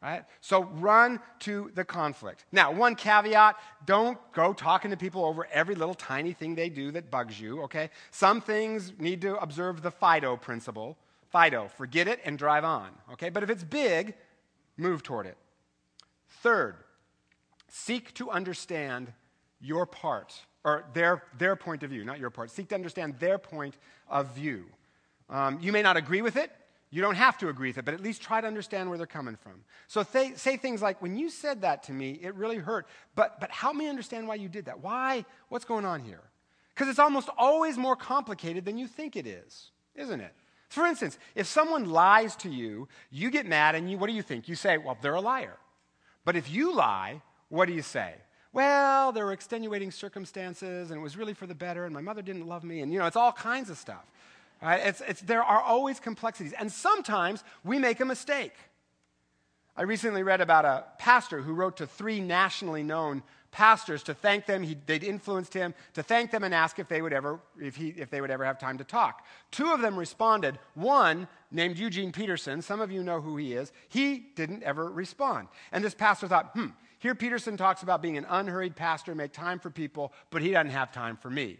Right? 0.02 0.24
So 0.40 0.64
run 0.64 1.20
to 1.40 1.70
the 1.74 1.84
conflict. 1.84 2.44
Now, 2.52 2.70
one 2.70 2.94
caveat 2.94 3.56
don't 3.86 4.18
go 4.32 4.52
talking 4.52 4.90
to 4.90 4.96
people 4.96 5.24
over 5.24 5.48
every 5.50 5.74
little 5.74 5.94
tiny 5.94 6.32
thing 6.32 6.54
they 6.54 6.68
do 6.68 6.90
that 6.92 7.10
bugs 7.10 7.40
you, 7.40 7.62
okay? 7.62 7.90
Some 8.10 8.40
things 8.40 8.92
need 8.98 9.22
to 9.22 9.36
observe 9.38 9.82
the 9.82 9.90
FIDO 9.90 10.36
principle. 10.36 10.96
FIDO, 11.32 11.68
forget 11.76 12.08
it 12.08 12.20
and 12.24 12.38
drive 12.38 12.62
on, 12.62 12.90
okay? 13.14 13.30
But 13.30 13.42
if 13.42 13.50
it's 13.50 13.64
big, 13.64 14.14
move 14.76 15.02
toward 15.02 15.26
it. 15.26 15.36
Third, 16.28 16.76
seek 17.68 18.12
to 18.14 18.30
understand 18.30 19.12
your 19.60 19.86
part, 19.86 20.34
or 20.62 20.84
their, 20.92 21.22
their 21.38 21.56
point 21.56 21.82
of 21.82 21.90
view, 21.90 22.04
not 22.04 22.20
your 22.20 22.30
part. 22.30 22.50
Seek 22.50 22.68
to 22.68 22.74
understand 22.74 23.18
their 23.18 23.38
point 23.38 23.76
of 24.08 24.34
view. 24.34 24.66
Um, 25.30 25.58
you 25.60 25.72
may 25.72 25.82
not 25.82 25.96
agree 25.96 26.22
with 26.22 26.36
it, 26.36 26.52
you 26.90 27.02
don't 27.02 27.16
have 27.16 27.36
to 27.38 27.48
agree 27.48 27.70
with 27.70 27.78
it, 27.78 27.84
but 27.84 27.94
at 27.94 28.00
least 28.00 28.22
try 28.22 28.40
to 28.40 28.46
understand 28.46 28.88
where 28.88 28.96
they're 28.96 29.06
coming 29.06 29.36
from. 29.36 29.64
So 29.88 30.02
th- 30.02 30.36
say 30.36 30.56
things 30.56 30.80
like, 30.80 31.02
when 31.02 31.16
you 31.16 31.28
said 31.28 31.62
that 31.62 31.82
to 31.84 31.92
me, 31.92 32.18
it 32.22 32.34
really 32.34 32.58
hurt, 32.58 32.86
but, 33.14 33.40
but 33.40 33.50
help 33.50 33.76
me 33.76 33.88
understand 33.88 34.28
why 34.28 34.36
you 34.36 34.48
did 34.48 34.66
that. 34.66 34.80
Why? 34.80 35.24
What's 35.48 35.64
going 35.64 35.84
on 35.84 36.02
here? 36.02 36.22
Because 36.74 36.88
it's 36.88 36.98
almost 36.98 37.28
always 37.36 37.76
more 37.76 37.96
complicated 37.96 38.64
than 38.64 38.78
you 38.78 38.86
think 38.86 39.16
it 39.16 39.26
is, 39.26 39.70
isn't 39.94 40.20
it? 40.20 40.32
For 40.68 40.86
instance, 40.86 41.18
if 41.34 41.46
someone 41.46 41.90
lies 41.90 42.36
to 42.36 42.50
you, 42.50 42.88
you 43.10 43.30
get 43.30 43.46
mad 43.46 43.74
and 43.74 43.90
you, 43.90 43.98
what 43.98 44.08
do 44.08 44.12
you 44.12 44.22
think? 44.22 44.48
You 44.48 44.54
say, 44.54 44.78
well, 44.78 44.98
they're 45.00 45.14
a 45.14 45.20
liar. 45.20 45.56
But 46.24 46.36
if 46.36 46.50
you 46.50 46.74
lie, 46.74 47.22
what 47.48 47.66
do 47.66 47.72
you 47.72 47.82
say? 47.82 48.14
Well, 48.52 49.12
there 49.12 49.24
were 49.24 49.32
extenuating 49.32 49.90
circumstances 49.90 50.90
and 50.90 50.98
it 50.98 51.02
was 51.02 51.16
really 51.16 51.34
for 51.34 51.46
the 51.46 51.54
better 51.54 51.84
and 51.84 51.94
my 51.94 52.00
mother 52.00 52.22
didn't 52.22 52.46
love 52.46 52.64
me 52.64 52.80
and, 52.80 52.92
you 52.92 52.98
know, 52.98 53.06
it's 53.06 53.16
all 53.16 53.32
kinds 53.32 53.70
of 53.70 53.78
stuff. 53.78 54.04
Right? 54.66 54.84
It's, 54.84 55.00
it's, 55.06 55.20
there 55.20 55.44
are 55.44 55.60
always 55.60 56.00
complexities, 56.00 56.52
and 56.52 56.72
sometimes 56.72 57.44
we 57.62 57.78
make 57.78 58.00
a 58.00 58.04
mistake. 58.04 58.52
I 59.76 59.82
recently 59.82 60.24
read 60.24 60.40
about 60.40 60.64
a 60.64 60.86
pastor 60.98 61.40
who 61.40 61.52
wrote 61.52 61.76
to 61.76 61.86
three 61.86 62.18
nationally 62.20 62.82
known 62.82 63.22
pastors 63.52 64.02
to 64.02 64.12
thank 64.12 64.44
them. 64.46 64.64
He, 64.64 64.76
they'd 64.86 65.04
influenced 65.04 65.54
him 65.54 65.72
to 65.94 66.02
thank 66.02 66.32
them 66.32 66.42
and 66.42 66.52
ask 66.52 66.80
if 66.80 66.88
they 66.88 67.00
would 67.00 67.12
ever, 67.12 67.38
if, 67.60 67.76
he, 67.76 67.90
if 67.90 68.10
they 68.10 68.20
would 68.20 68.32
ever 68.32 68.44
have 68.44 68.58
time 68.58 68.76
to 68.78 68.84
talk. 68.84 69.24
Two 69.52 69.70
of 69.70 69.80
them 69.80 69.96
responded. 69.96 70.58
One, 70.74 71.28
named 71.52 71.78
Eugene 71.78 72.10
Peterson, 72.10 72.60
some 72.60 72.80
of 72.80 72.90
you 72.90 73.04
know 73.04 73.20
who 73.20 73.36
he 73.36 73.52
is, 73.52 73.70
he 73.88 74.18
didn't 74.34 74.64
ever 74.64 74.90
respond. 74.90 75.46
And 75.70 75.84
this 75.84 75.94
pastor 75.94 76.26
thought, 76.26 76.50
hmm, 76.54 76.70
here 76.98 77.14
Peterson 77.14 77.56
talks 77.56 77.84
about 77.84 78.02
being 78.02 78.16
an 78.16 78.26
unhurried 78.28 78.74
pastor, 78.74 79.14
make 79.14 79.32
time 79.32 79.60
for 79.60 79.70
people, 79.70 80.12
but 80.30 80.42
he 80.42 80.50
doesn't 80.50 80.72
have 80.72 80.90
time 80.90 81.16
for 81.16 81.30
me. 81.30 81.58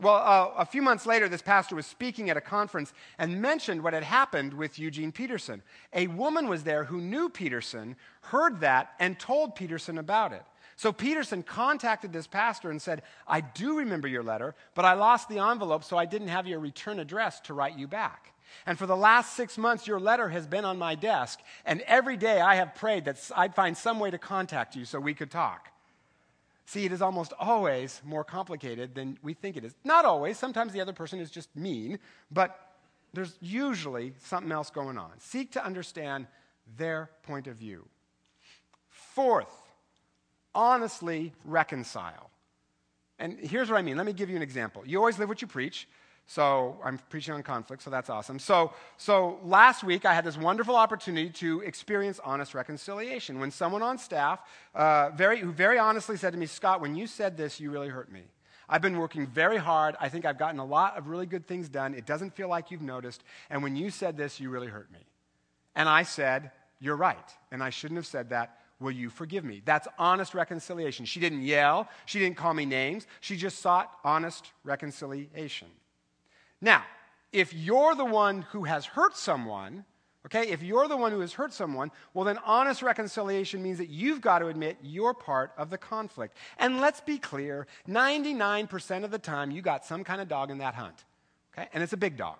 Well, 0.00 0.14
uh, 0.14 0.50
a 0.58 0.66
few 0.66 0.82
months 0.82 1.06
later, 1.06 1.28
this 1.28 1.42
pastor 1.42 1.76
was 1.76 1.86
speaking 1.86 2.28
at 2.30 2.36
a 2.36 2.40
conference 2.40 2.92
and 3.18 3.40
mentioned 3.40 3.82
what 3.82 3.94
had 3.94 4.02
happened 4.02 4.52
with 4.54 4.78
Eugene 4.78 5.12
Peterson. 5.12 5.62
A 5.92 6.08
woman 6.08 6.48
was 6.48 6.64
there 6.64 6.84
who 6.84 7.00
knew 7.00 7.28
Peterson, 7.28 7.96
heard 8.22 8.60
that, 8.60 8.92
and 8.98 9.18
told 9.18 9.54
Peterson 9.54 9.98
about 9.98 10.32
it. 10.32 10.42
So 10.76 10.92
Peterson 10.92 11.42
contacted 11.42 12.12
this 12.12 12.26
pastor 12.26 12.70
and 12.70 12.80
said, 12.80 13.02
I 13.26 13.40
do 13.40 13.78
remember 13.78 14.08
your 14.08 14.22
letter, 14.22 14.54
but 14.74 14.84
I 14.84 14.94
lost 14.94 15.28
the 15.28 15.38
envelope, 15.38 15.84
so 15.84 15.96
I 15.96 16.06
didn't 16.06 16.28
have 16.28 16.46
your 16.46 16.58
return 16.58 16.98
address 16.98 17.40
to 17.40 17.54
write 17.54 17.78
you 17.78 17.86
back. 17.86 18.32
And 18.66 18.78
for 18.78 18.86
the 18.86 18.96
last 18.96 19.34
six 19.34 19.56
months, 19.56 19.86
your 19.86 20.00
letter 20.00 20.28
has 20.28 20.46
been 20.46 20.64
on 20.64 20.78
my 20.78 20.94
desk, 20.94 21.40
and 21.64 21.80
every 21.82 22.16
day 22.16 22.40
I 22.40 22.56
have 22.56 22.74
prayed 22.74 23.04
that 23.04 23.30
I'd 23.36 23.54
find 23.54 23.76
some 23.76 23.98
way 23.98 24.10
to 24.10 24.18
contact 24.18 24.76
you 24.76 24.84
so 24.84 25.00
we 25.00 25.14
could 25.14 25.30
talk. 25.30 25.68
See, 26.64 26.84
it 26.84 26.92
is 26.92 27.02
almost 27.02 27.32
always 27.38 28.00
more 28.04 28.24
complicated 28.24 28.94
than 28.94 29.18
we 29.22 29.34
think 29.34 29.56
it 29.56 29.64
is. 29.64 29.74
Not 29.84 30.04
always. 30.04 30.38
Sometimes 30.38 30.72
the 30.72 30.80
other 30.80 30.92
person 30.92 31.20
is 31.20 31.30
just 31.30 31.54
mean, 31.56 31.98
but 32.30 32.58
there's 33.12 33.36
usually 33.40 34.14
something 34.24 34.52
else 34.52 34.70
going 34.70 34.96
on. 34.96 35.10
Seek 35.18 35.52
to 35.52 35.64
understand 35.64 36.26
their 36.76 37.10
point 37.24 37.46
of 37.46 37.56
view. 37.56 37.86
Fourth, 38.88 39.52
honestly 40.54 41.32
reconcile. 41.44 42.30
And 43.18 43.38
here's 43.38 43.70
what 43.70 43.76
I 43.76 43.82
mean. 43.82 43.96
Let 43.96 44.06
me 44.06 44.12
give 44.12 44.30
you 44.30 44.36
an 44.36 44.42
example. 44.42 44.82
You 44.86 44.98
always 44.98 45.18
live 45.18 45.28
what 45.28 45.42
you 45.42 45.48
preach. 45.48 45.88
So 46.26 46.78
I'm 46.82 46.98
preaching 47.10 47.34
on 47.34 47.42
conflict, 47.42 47.82
so 47.82 47.90
that's 47.90 48.08
awesome. 48.08 48.38
So, 48.38 48.72
so 48.96 49.38
last 49.44 49.84
week 49.84 50.06
I 50.06 50.14
had 50.14 50.24
this 50.24 50.38
wonderful 50.38 50.76
opportunity 50.76 51.28
to 51.30 51.60
experience 51.60 52.20
honest 52.24 52.54
reconciliation 52.54 53.38
when 53.38 53.50
someone 53.50 53.82
on 53.82 53.98
staff 53.98 54.40
uh, 54.74 55.10
very, 55.10 55.40
who 55.40 55.52
very 55.52 55.78
honestly 55.78 56.16
said 56.16 56.32
to 56.32 56.38
me, 56.38 56.46
Scott, 56.46 56.80
when 56.80 56.94
you 56.94 57.06
said 57.06 57.36
this, 57.36 57.60
you 57.60 57.70
really 57.70 57.88
hurt 57.88 58.10
me. 58.10 58.22
I've 58.68 58.80
been 58.80 58.98
working 58.98 59.26
very 59.26 59.58
hard. 59.58 59.96
I 60.00 60.08
think 60.08 60.24
I've 60.24 60.38
gotten 60.38 60.58
a 60.58 60.64
lot 60.64 60.96
of 60.96 61.08
really 61.08 61.26
good 61.26 61.46
things 61.46 61.68
done. 61.68 61.92
It 61.92 62.06
doesn't 62.06 62.34
feel 62.34 62.48
like 62.48 62.70
you've 62.70 62.80
noticed. 62.80 63.22
And 63.50 63.62
when 63.62 63.76
you 63.76 63.90
said 63.90 64.16
this, 64.16 64.40
you 64.40 64.48
really 64.48 64.68
hurt 64.68 64.90
me. 64.90 65.00
And 65.74 65.88
I 65.88 66.04
said, 66.04 66.52
You're 66.80 66.96
right. 66.96 67.18
And 67.50 67.62
I 67.62 67.68
shouldn't 67.68 67.98
have 67.98 68.06
said 68.06 68.30
that. 68.30 68.58
Will 68.80 68.90
you 68.90 69.10
forgive 69.10 69.44
me? 69.44 69.62
That's 69.64 69.86
honest 69.98 70.34
reconciliation. 70.34 71.04
She 71.04 71.20
didn't 71.20 71.42
yell, 71.42 71.88
she 72.06 72.18
didn't 72.18 72.36
call 72.36 72.54
me 72.54 72.64
names. 72.64 73.06
She 73.20 73.36
just 73.36 73.58
sought 73.58 73.90
honest 74.04 74.50
reconciliation. 74.64 75.68
Now, 76.62 76.84
if 77.32 77.52
you're 77.52 77.94
the 77.94 78.04
one 78.04 78.42
who 78.42 78.64
has 78.64 78.86
hurt 78.86 79.16
someone, 79.16 79.84
okay, 80.26 80.48
if 80.48 80.62
you're 80.62 80.86
the 80.86 80.96
one 80.96 81.10
who 81.10 81.20
has 81.20 81.32
hurt 81.32 81.52
someone, 81.52 81.90
well, 82.14 82.24
then 82.24 82.38
honest 82.44 82.82
reconciliation 82.82 83.62
means 83.62 83.78
that 83.78 83.88
you've 83.88 84.20
got 84.20 84.38
to 84.38 84.46
admit 84.46 84.78
you're 84.80 85.12
part 85.12 85.52
of 85.58 85.70
the 85.70 85.78
conflict. 85.78 86.36
And 86.58 86.80
let's 86.80 87.00
be 87.00 87.18
clear 87.18 87.66
99% 87.88 89.04
of 89.04 89.10
the 89.10 89.18
time, 89.18 89.50
you 89.50 89.60
got 89.60 89.84
some 89.84 90.04
kind 90.04 90.20
of 90.20 90.28
dog 90.28 90.50
in 90.50 90.58
that 90.58 90.74
hunt, 90.74 91.04
okay? 91.52 91.68
And 91.74 91.82
it's 91.82 91.92
a 91.92 91.98
big 91.98 92.16
dog, 92.16 92.38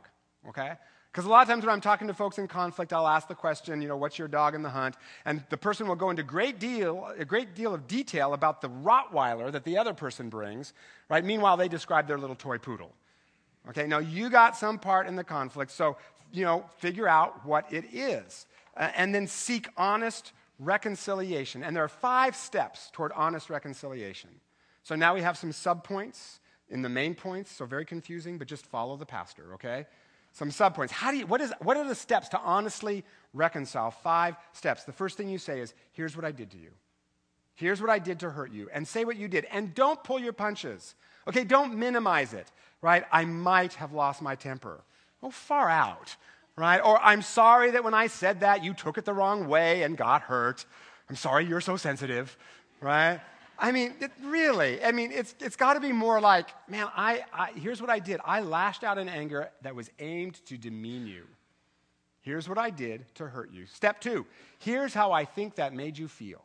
okay? 0.49 0.75
Because 1.11 1.27
a 1.27 1.29
lot 1.29 1.43
of 1.43 1.49
times 1.49 1.65
when 1.65 1.73
I'm 1.73 1.81
talking 1.81 2.07
to 2.07 2.15
folks 2.15 2.39
in 2.39 2.49
conflict, 2.49 2.93
I'll 2.93 3.09
ask 3.09 3.29
the 3.29 3.35
question, 3.35 3.83
you 3.83 3.89
know, 3.89 3.97
what's 3.97 4.19
your 4.19 4.29
dog 4.29 4.55
in 4.55 4.63
the 4.63 4.71
hunt? 4.71 4.97
And 5.27 5.45
the 5.51 5.59
person 5.59 5.89
will 5.89 5.97
go 5.97 6.09
into 6.09 6.23
great 6.23 6.59
deal, 6.59 7.13
a 7.19 7.25
great 7.25 7.55
deal 7.55 7.75
of 7.75 7.87
detail 7.87 8.33
about 8.33 8.63
the 8.63 8.71
Rottweiler 8.71 9.53
that 9.53 9.65
the 9.65 9.77
other 9.77 9.93
person 9.93 10.31
brings, 10.31 10.73
right? 11.11 11.25
Meanwhile, 11.25 11.59
they 11.59 11.69
describe 11.69 12.07
their 12.07 12.19
little 12.19 12.37
toy 12.37 12.57
poodle. 12.57 12.93
Okay, 13.69 13.87
now 13.87 13.99
you 13.99 14.29
got 14.29 14.57
some 14.57 14.79
part 14.79 15.07
in 15.07 15.17
the 15.17 15.25
conflict, 15.25 15.71
so, 15.71 15.97
you 16.33 16.45
know, 16.45 16.65
figure 16.79 17.07
out 17.07 17.47
what 17.47 17.73
it 17.73 17.85
is. 17.93 18.47
Uh, 18.77 18.91
and 18.97 19.15
then 19.15 19.27
seek 19.27 19.69
honest 19.77 20.33
reconciliation. 20.59 21.63
And 21.63 21.77
there 21.77 21.85
are 21.85 21.89
five 21.89 22.35
steps 22.35 22.91
toward 22.93 23.13
honest 23.13 23.51
reconciliation. 23.51 24.31
So 24.83 24.97
now 24.97 25.15
we 25.15 25.23
have 25.23 25.37
some 25.37 25.51
subpoints 25.51 26.39
in 26.71 26.83
the 26.83 26.89
main 26.89 27.15
points, 27.15 27.53
so 27.53 27.67
very 27.67 27.85
confusing, 27.85 28.39
but 28.39 28.49
just 28.49 28.67
follow 28.67 28.97
the 28.97 29.07
pastor, 29.07 29.55
okay? 29.55 29.87
Some 30.33 30.51
subpoints. 30.51 30.91
How 30.91 31.11
do 31.11 31.19
you, 31.19 31.27
what, 31.27 31.41
is, 31.41 31.53
what 31.61 31.77
are 31.77 31.87
the 31.87 31.95
steps 31.95 32.31
to 32.31 32.41
honestly 32.41 33.05
reconcile? 33.35 33.91
Five 33.91 34.37
steps. 34.53 34.85
The 34.85 34.93
first 34.93 35.17
thing 35.17 35.29
you 35.29 35.39
say 35.39 35.61
is, 35.61 35.75
here's 35.93 36.17
what 36.17 36.25
I 36.25 36.33
did 36.33 36.51
to 36.53 36.59
you. 36.59 36.71
Here's 37.55 37.81
what 37.81 37.91
I 37.91 37.99
did 37.99 38.21
to 38.21 38.31
hurt 38.31 38.51
you. 38.51 38.69
And 38.73 38.89
say 38.89 39.05
what 39.05 39.17
you 39.17 39.29
did. 39.29 39.45
And 39.53 39.75
don't 39.75 40.03
pull 40.03 40.19
your 40.19 40.33
punches. 40.33 40.95
Okay, 41.29 41.45
don't 41.45 41.77
minimize 41.77 42.33
it 42.33 42.51
right? 42.83 43.05
I 43.11 43.25
might 43.25 43.75
have 43.75 43.93
lost 43.93 44.21
my 44.21 44.35
temper. 44.35 44.81
Oh, 45.23 45.31
far 45.31 45.71
out, 45.71 46.17
right? 46.57 46.81
Or 46.81 47.01
I'm 47.01 47.23
sorry 47.23 47.71
that 47.71 47.85
when 47.85 47.95
I 47.95 48.09
said 48.09 48.41
that, 48.41 48.63
you 48.63 48.75
took 48.75 48.99
it 48.99 49.05
the 49.05 49.15
wrong 49.15 49.49
way 49.49 49.85
and 49.85 49.97
got 49.97 50.23
hurt. 50.23 50.67
I'm 51.09 51.17
sorry 51.17 51.47
you're 51.47 51.61
so 51.61 51.77
sensitive, 51.77 52.37
right? 52.81 53.21
I 53.59 53.71
mean, 53.71 53.95
it 54.01 54.11
really, 54.25 54.83
I 54.83 54.91
mean, 54.91 55.13
it's, 55.13 55.35
it's 55.39 55.55
got 55.55 55.75
to 55.75 55.81
be 55.81 55.93
more 55.93 56.21
like, 56.21 56.49
man, 56.69 56.89
I, 56.97 57.25
I, 57.33 57.53
here's 57.53 57.81
what 57.81 57.91
I 57.91 58.01
did. 58.01 58.21
I 58.25 58.41
lashed 58.41 58.83
out 58.83 58.99
in 58.99 59.09
anger 59.09 59.51
that 59.63 59.75
was 59.75 59.89
aimed 60.01 60.45
to 60.47 60.59
demean 60.59 61.07
you. 61.07 61.25
Here's 62.23 62.49
what 62.49 62.59
I 62.59 62.71
did 62.71 63.05
to 63.17 63.27
hurt 63.27 63.53
you. 63.53 63.67
Step 63.67 64.01
two, 64.01 64.27
here's 64.59 64.95
how 64.95 65.13
I 65.13 65.25
think 65.25 65.57
that 65.57 65.75
made 65.75 65.97
you 65.97 66.09
feel. 66.09 66.43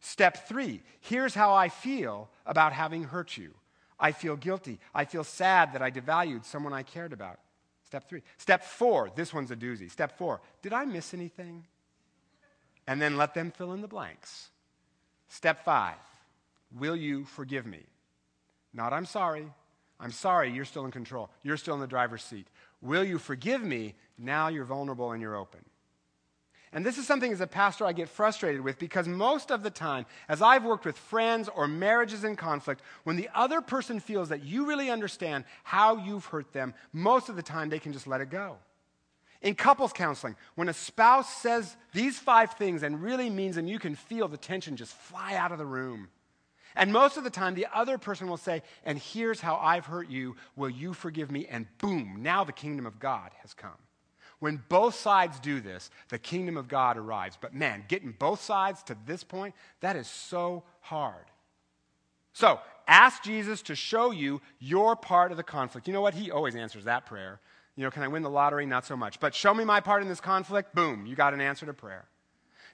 Step 0.00 0.48
three, 0.48 0.82
here's 1.00 1.34
how 1.34 1.54
I 1.54 1.68
feel 1.68 2.28
about 2.44 2.72
having 2.72 3.04
hurt 3.04 3.36
you. 3.36 3.54
I 4.00 4.12
feel 4.12 4.36
guilty. 4.36 4.78
I 4.94 5.04
feel 5.04 5.24
sad 5.24 5.74
that 5.74 5.82
I 5.82 5.90
devalued 5.90 6.44
someone 6.44 6.72
I 6.72 6.82
cared 6.82 7.12
about. 7.12 7.38
Step 7.84 8.08
three. 8.08 8.22
Step 8.38 8.64
four, 8.64 9.10
this 9.14 9.34
one's 9.34 9.50
a 9.50 9.56
doozy. 9.56 9.90
Step 9.90 10.16
four, 10.16 10.40
did 10.62 10.72
I 10.72 10.84
miss 10.84 11.12
anything? 11.12 11.66
And 12.86 13.00
then 13.00 13.16
let 13.16 13.34
them 13.34 13.50
fill 13.50 13.72
in 13.72 13.82
the 13.82 13.88
blanks. 13.88 14.48
Step 15.28 15.64
five, 15.64 15.96
will 16.76 16.96
you 16.96 17.24
forgive 17.24 17.66
me? 17.66 17.84
Not, 18.72 18.92
I'm 18.92 19.06
sorry. 19.06 19.46
I'm 19.98 20.12
sorry, 20.12 20.50
you're 20.50 20.64
still 20.64 20.86
in 20.86 20.90
control. 20.90 21.30
You're 21.42 21.58
still 21.58 21.74
in 21.74 21.80
the 21.80 21.86
driver's 21.86 22.22
seat. 22.22 22.46
Will 22.80 23.04
you 23.04 23.18
forgive 23.18 23.62
me? 23.62 23.94
Now 24.16 24.48
you're 24.48 24.64
vulnerable 24.64 25.12
and 25.12 25.20
you're 25.20 25.36
open. 25.36 25.60
And 26.72 26.86
this 26.86 26.98
is 26.98 27.06
something 27.06 27.32
as 27.32 27.40
a 27.40 27.48
pastor 27.48 27.84
I 27.84 27.92
get 27.92 28.08
frustrated 28.08 28.60
with 28.60 28.78
because 28.78 29.08
most 29.08 29.50
of 29.50 29.64
the 29.64 29.70
time, 29.70 30.06
as 30.28 30.40
I've 30.40 30.64
worked 30.64 30.84
with 30.84 30.96
friends 30.96 31.48
or 31.48 31.66
marriages 31.66 32.22
in 32.22 32.36
conflict, 32.36 32.80
when 33.02 33.16
the 33.16 33.28
other 33.34 33.60
person 33.60 33.98
feels 33.98 34.28
that 34.28 34.44
you 34.44 34.66
really 34.66 34.88
understand 34.88 35.44
how 35.64 35.96
you've 35.96 36.26
hurt 36.26 36.52
them, 36.52 36.74
most 36.92 37.28
of 37.28 37.34
the 37.34 37.42
time 37.42 37.68
they 37.68 37.80
can 37.80 37.92
just 37.92 38.06
let 38.06 38.20
it 38.20 38.30
go. 38.30 38.56
In 39.42 39.56
couples 39.56 39.92
counseling, 39.92 40.36
when 40.54 40.68
a 40.68 40.72
spouse 40.72 41.34
says 41.34 41.76
these 41.92 42.18
five 42.18 42.52
things 42.52 42.84
and 42.84 43.02
really 43.02 43.30
means 43.30 43.56
them, 43.56 43.66
you 43.66 43.78
can 43.78 43.96
feel 43.96 44.28
the 44.28 44.36
tension 44.36 44.76
just 44.76 44.94
fly 44.94 45.34
out 45.34 45.50
of 45.50 45.58
the 45.58 45.66
room. 45.66 46.08
And 46.76 46.92
most 46.92 47.16
of 47.16 47.24
the 47.24 47.30
time, 47.30 47.54
the 47.54 47.66
other 47.74 47.98
person 47.98 48.28
will 48.28 48.36
say, 48.36 48.62
And 48.84 48.96
here's 48.96 49.40
how 49.40 49.56
I've 49.56 49.86
hurt 49.86 50.08
you. 50.08 50.36
Will 50.54 50.70
you 50.70 50.92
forgive 50.92 51.32
me? 51.32 51.46
And 51.46 51.66
boom, 51.78 52.18
now 52.20 52.44
the 52.44 52.52
kingdom 52.52 52.86
of 52.86 53.00
God 53.00 53.32
has 53.42 53.54
come. 53.54 53.72
When 54.40 54.62
both 54.68 54.94
sides 54.94 55.38
do 55.38 55.60
this, 55.60 55.90
the 56.08 56.18
kingdom 56.18 56.56
of 56.56 56.66
God 56.66 56.96
arrives. 56.96 57.38
But 57.40 57.54
man, 57.54 57.84
getting 57.88 58.12
both 58.18 58.40
sides 58.42 58.82
to 58.84 58.96
this 59.06 59.22
point, 59.22 59.54
that 59.80 59.96
is 59.96 60.08
so 60.08 60.64
hard. 60.80 61.26
So 62.32 62.58
ask 62.88 63.22
Jesus 63.22 63.62
to 63.62 63.74
show 63.74 64.10
you 64.10 64.40
your 64.58 64.96
part 64.96 65.30
of 65.30 65.36
the 65.36 65.42
conflict. 65.42 65.86
You 65.86 65.92
know 65.92 66.00
what? 66.00 66.14
He 66.14 66.30
always 66.30 66.56
answers 66.56 66.84
that 66.84 67.06
prayer. 67.06 67.40
You 67.76 67.84
know, 67.84 67.90
can 67.90 68.02
I 68.02 68.08
win 68.08 68.22
the 68.22 68.30
lottery? 68.30 68.66
Not 68.66 68.86
so 68.86 68.96
much. 68.96 69.20
But 69.20 69.34
show 69.34 69.54
me 69.54 69.64
my 69.64 69.80
part 69.80 70.02
in 70.02 70.08
this 70.08 70.20
conflict. 70.20 70.74
Boom, 70.74 71.06
you 71.06 71.14
got 71.14 71.34
an 71.34 71.40
answer 71.40 71.66
to 71.66 71.72
prayer. 71.72 72.06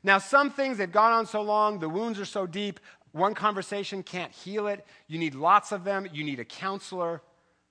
Now, 0.02 0.18
some 0.18 0.50
things, 0.50 0.78
they've 0.78 0.90
gone 0.90 1.12
on 1.12 1.26
so 1.26 1.42
long, 1.42 1.80
the 1.80 1.88
wounds 1.88 2.20
are 2.20 2.24
so 2.24 2.46
deep, 2.46 2.78
one 3.16 3.34
conversation 3.34 4.02
can't 4.02 4.30
heal 4.30 4.66
it. 4.66 4.86
You 5.08 5.18
need 5.18 5.34
lots 5.34 5.72
of 5.72 5.84
them. 5.84 6.06
You 6.12 6.22
need 6.22 6.38
a 6.38 6.44
counselor. 6.44 7.22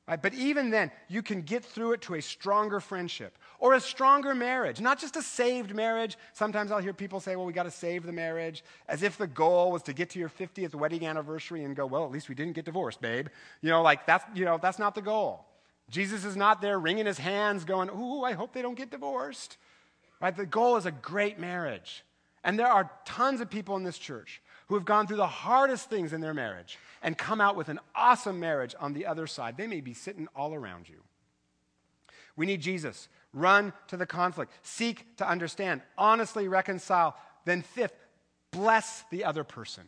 Right? 0.07 0.21
But 0.21 0.35
even 0.35 0.69
then, 0.69 0.91
you 1.07 1.23
can 1.23 1.41
get 1.41 1.65
through 1.65 1.93
it 1.93 2.01
to 2.01 2.13
a 2.13 2.21
stronger 2.21 2.79
friendship 2.79 3.37
or 3.57 3.73
a 3.73 3.79
stronger 3.79 4.35
marriage, 4.35 4.79
not 4.79 4.99
just 4.99 5.15
a 5.15 5.21
saved 5.23 5.73
marriage. 5.73 6.15
Sometimes 6.33 6.71
I'll 6.71 6.79
hear 6.79 6.93
people 6.93 7.19
say, 7.19 7.35
well, 7.35 7.45
we 7.45 7.53
got 7.53 7.63
to 7.63 7.71
save 7.71 8.05
the 8.05 8.11
marriage, 8.11 8.63
as 8.87 9.01
if 9.01 9.17
the 9.17 9.25
goal 9.25 9.71
was 9.71 9.81
to 9.83 9.93
get 9.93 10.11
to 10.11 10.19
your 10.19 10.29
50th 10.29 10.75
wedding 10.75 11.07
anniversary 11.07 11.63
and 11.63 11.75
go, 11.75 11.87
well, 11.87 12.05
at 12.05 12.11
least 12.11 12.29
we 12.29 12.35
didn't 12.35 12.53
get 12.53 12.65
divorced, 12.65 13.01
babe. 13.01 13.29
You 13.61 13.71
know, 13.71 13.81
like 13.81 14.05
that's, 14.05 14.23
you 14.35 14.45
know, 14.45 14.59
that's 14.61 14.77
not 14.77 14.93
the 14.93 15.01
goal. 15.01 15.43
Jesus 15.89 16.23
is 16.23 16.35
not 16.35 16.61
there 16.61 16.77
wringing 16.77 17.07
his 17.07 17.17
hands 17.17 17.65
going, 17.65 17.89
ooh, 17.89 18.23
I 18.23 18.33
hope 18.33 18.53
they 18.53 18.61
don't 18.61 18.77
get 18.77 18.91
divorced. 18.91 19.57
Right? 20.21 20.35
The 20.35 20.45
goal 20.45 20.77
is 20.77 20.85
a 20.85 20.91
great 20.91 21.39
marriage. 21.39 22.03
And 22.43 22.59
there 22.59 22.67
are 22.67 22.91
tons 23.05 23.41
of 23.41 23.49
people 23.49 23.75
in 23.75 23.83
this 23.83 23.97
church 23.97 24.39
who 24.67 24.75
have 24.75 24.85
gone 24.85 25.07
through 25.07 25.17
the 25.17 25.27
hardest 25.27 25.89
things 25.89 26.13
in 26.13 26.21
their 26.21 26.33
marriage 26.33 26.79
and 27.01 27.17
come 27.17 27.39
out 27.39 27.55
with 27.55 27.69
an 27.69 27.79
awesome 27.95 28.39
marriage 28.39 28.75
on 28.79 28.93
the 28.93 29.05
other 29.05 29.27
side. 29.27 29.57
They 29.57 29.67
may 29.67 29.81
be 29.81 29.93
sitting 29.93 30.27
all 30.35 30.53
around 30.53 30.89
you. 30.89 31.01
We 32.35 32.45
need 32.45 32.61
Jesus. 32.61 33.07
Run 33.33 33.73
to 33.87 33.97
the 33.97 34.05
conflict. 34.05 34.51
Seek 34.63 35.17
to 35.17 35.29
understand. 35.29 35.81
Honestly 35.97 36.47
reconcile. 36.47 37.15
Then, 37.45 37.61
fifth, 37.61 37.95
bless 38.51 39.03
the 39.11 39.23
other 39.23 39.43
person. 39.43 39.83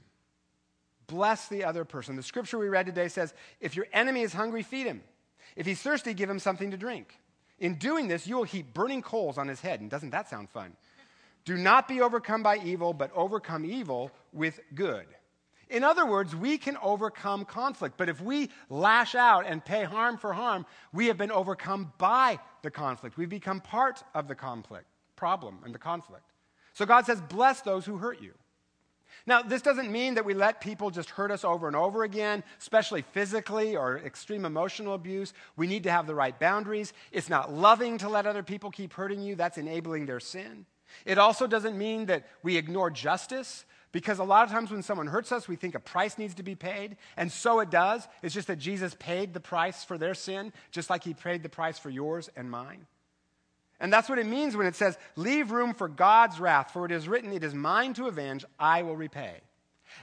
Bless 1.08 1.48
the 1.48 1.64
other 1.64 1.86
person. 1.86 2.16
The 2.16 2.24
scripture 2.24 2.58
we 2.58 2.68
read 2.68 2.86
today 2.86 3.08
says 3.08 3.34
if 3.62 3.76
your 3.76 3.88
enemy 3.94 4.22
is 4.22 4.34
hungry, 4.34 4.64
feed 4.64 4.86
him. 4.86 5.02
If 5.56 5.66
he's 5.66 5.82
thirsty, 5.82 6.14
give 6.14 6.30
him 6.30 6.40
something 6.40 6.72
to 6.72 6.78
drink. 6.78 7.18
In 7.60 7.76
doing 7.76 8.08
this, 8.08 8.28
you 8.28 8.36
will 8.36 8.44
heap 8.44 8.74
burning 8.74 9.02
coals 9.02 9.38
on 9.38 9.48
his 9.48 9.62
head. 9.62 9.82
And 9.82 9.90
doesn't 9.90 10.12
that 10.12 10.30
sound 10.30 10.50
fun? 10.50 10.74
Do 11.48 11.56
not 11.56 11.88
be 11.88 12.02
overcome 12.02 12.44
by 12.44 12.58
evil, 12.58 12.92
but 12.92 13.10
overcome 13.16 13.64
evil 13.64 14.12
with 14.34 14.60
good. 14.76 15.06
In 15.70 15.82
other 15.82 16.06
words, 16.06 16.36
we 16.36 16.58
can 16.58 16.76
overcome 16.84 17.46
conflict, 17.46 17.96
but 17.96 18.10
if 18.10 18.20
we 18.20 18.50
lash 18.70 19.16
out 19.16 19.46
and 19.48 19.64
pay 19.64 19.86
harm 19.86 20.18
for 20.18 20.34
harm, 20.34 20.66
we 20.92 21.08
have 21.08 21.18
been 21.18 21.32
overcome 21.32 21.94
by 21.98 22.38
the 22.64 22.70
conflict. 22.70 23.16
We've 23.16 23.30
become 23.30 23.62
part 23.62 24.04
of 24.14 24.28
the 24.28 24.36
conflict, 24.36 24.88
problem, 25.16 25.60
and 25.64 25.74
the 25.74 25.80
conflict. 25.80 26.26
So 26.74 26.86
God 26.86 27.06
says, 27.06 27.22
bless 27.22 27.62
those 27.62 27.86
who 27.86 27.96
hurt 27.96 28.22
you. 28.22 28.34
Now, 29.26 29.42
this 29.42 29.62
doesn't 29.62 29.90
mean 29.90 30.16
that 30.16 30.26
we 30.26 30.34
let 30.34 30.60
people 30.60 30.90
just 30.90 31.12
hurt 31.12 31.32
us 31.32 31.46
over 31.46 31.68
and 31.68 31.78
over 31.78 32.04
again, 32.04 32.44
especially 32.60 33.04
physically 33.04 33.78
or 33.78 34.00
extreme 34.00 34.44
emotional 34.44 34.96
abuse. 34.96 35.32
We 35.56 35.68
need 35.68 35.84
to 35.84 35.92
have 35.92 36.08
the 36.08 36.16
right 36.16 36.38
boundaries. 36.38 36.92
It's 37.14 37.30
not 37.30 37.54
loving 37.54 38.00
to 38.00 38.10
let 38.10 38.28
other 38.28 38.44
people 38.44 38.70
keep 38.70 38.92
hurting 38.92 39.22
you, 39.22 39.36
that's 39.36 39.58
enabling 39.58 40.08
their 40.08 40.20
sin. 40.20 40.66
It 41.06 41.18
also 41.18 41.48
doesn't 41.48 41.78
mean 41.78 42.08
that 42.08 42.28
we 42.44 42.58
ignore 42.58 42.90
justice 42.90 43.66
Because 43.92 44.20
a 44.20 44.24
lot 44.24 44.46
of 44.46 44.52
times 44.52 44.70
when 44.70 44.84
someone 44.84 45.08
hurts 45.08 45.32
us, 45.32 45.48
we 45.48 45.56
think 45.56 45.74
a 45.74 45.80
price 45.80 46.20
needs 46.20 46.36
to 46.36 46.44
be 46.44 46.54
paid, 46.54 46.98
and 47.16 47.32
so 47.32 47.62
it 47.62 47.72
does. 47.72 48.08
It's 48.22 48.34
just 48.34 48.48
that 48.48 48.60
Jesus 48.60 48.96
paid 49.00 49.34
the 49.34 49.40
price 49.40 49.84
for 49.84 49.98
their 49.98 50.14
sin, 50.14 50.54
just 50.70 50.92
like 50.92 51.04
he 51.04 51.16
paid 51.16 51.42
the 51.42 51.50
price 51.50 51.80
for 51.80 51.90
yours 51.90 52.30
and 52.36 52.52
mine. 52.52 52.86
And 53.80 53.92
that's 53.92 54.08
what 54.08 54.20
it 54.20 54.28
means 54.28 54.56
when 54.56 54.68
it 54.68 54.76
says, 54.76 55.00
Leave 55.16 55.50
room 55.50 55.74
for 55.74 55.88
God's 55.88 56.40
wrath, 56.40 56.72
for 56.74 56.86
it 56.86 56.92
is 56.92 57.08
written, 57.08 57.34
It 57.34 57.44
is 57.44 57.56
mine 57.56 57.96
to 57.96 58.06
avenge, 58.06 58.46
I 58.60 58.84
will 58.84 58.96
repay. 58.96 59.40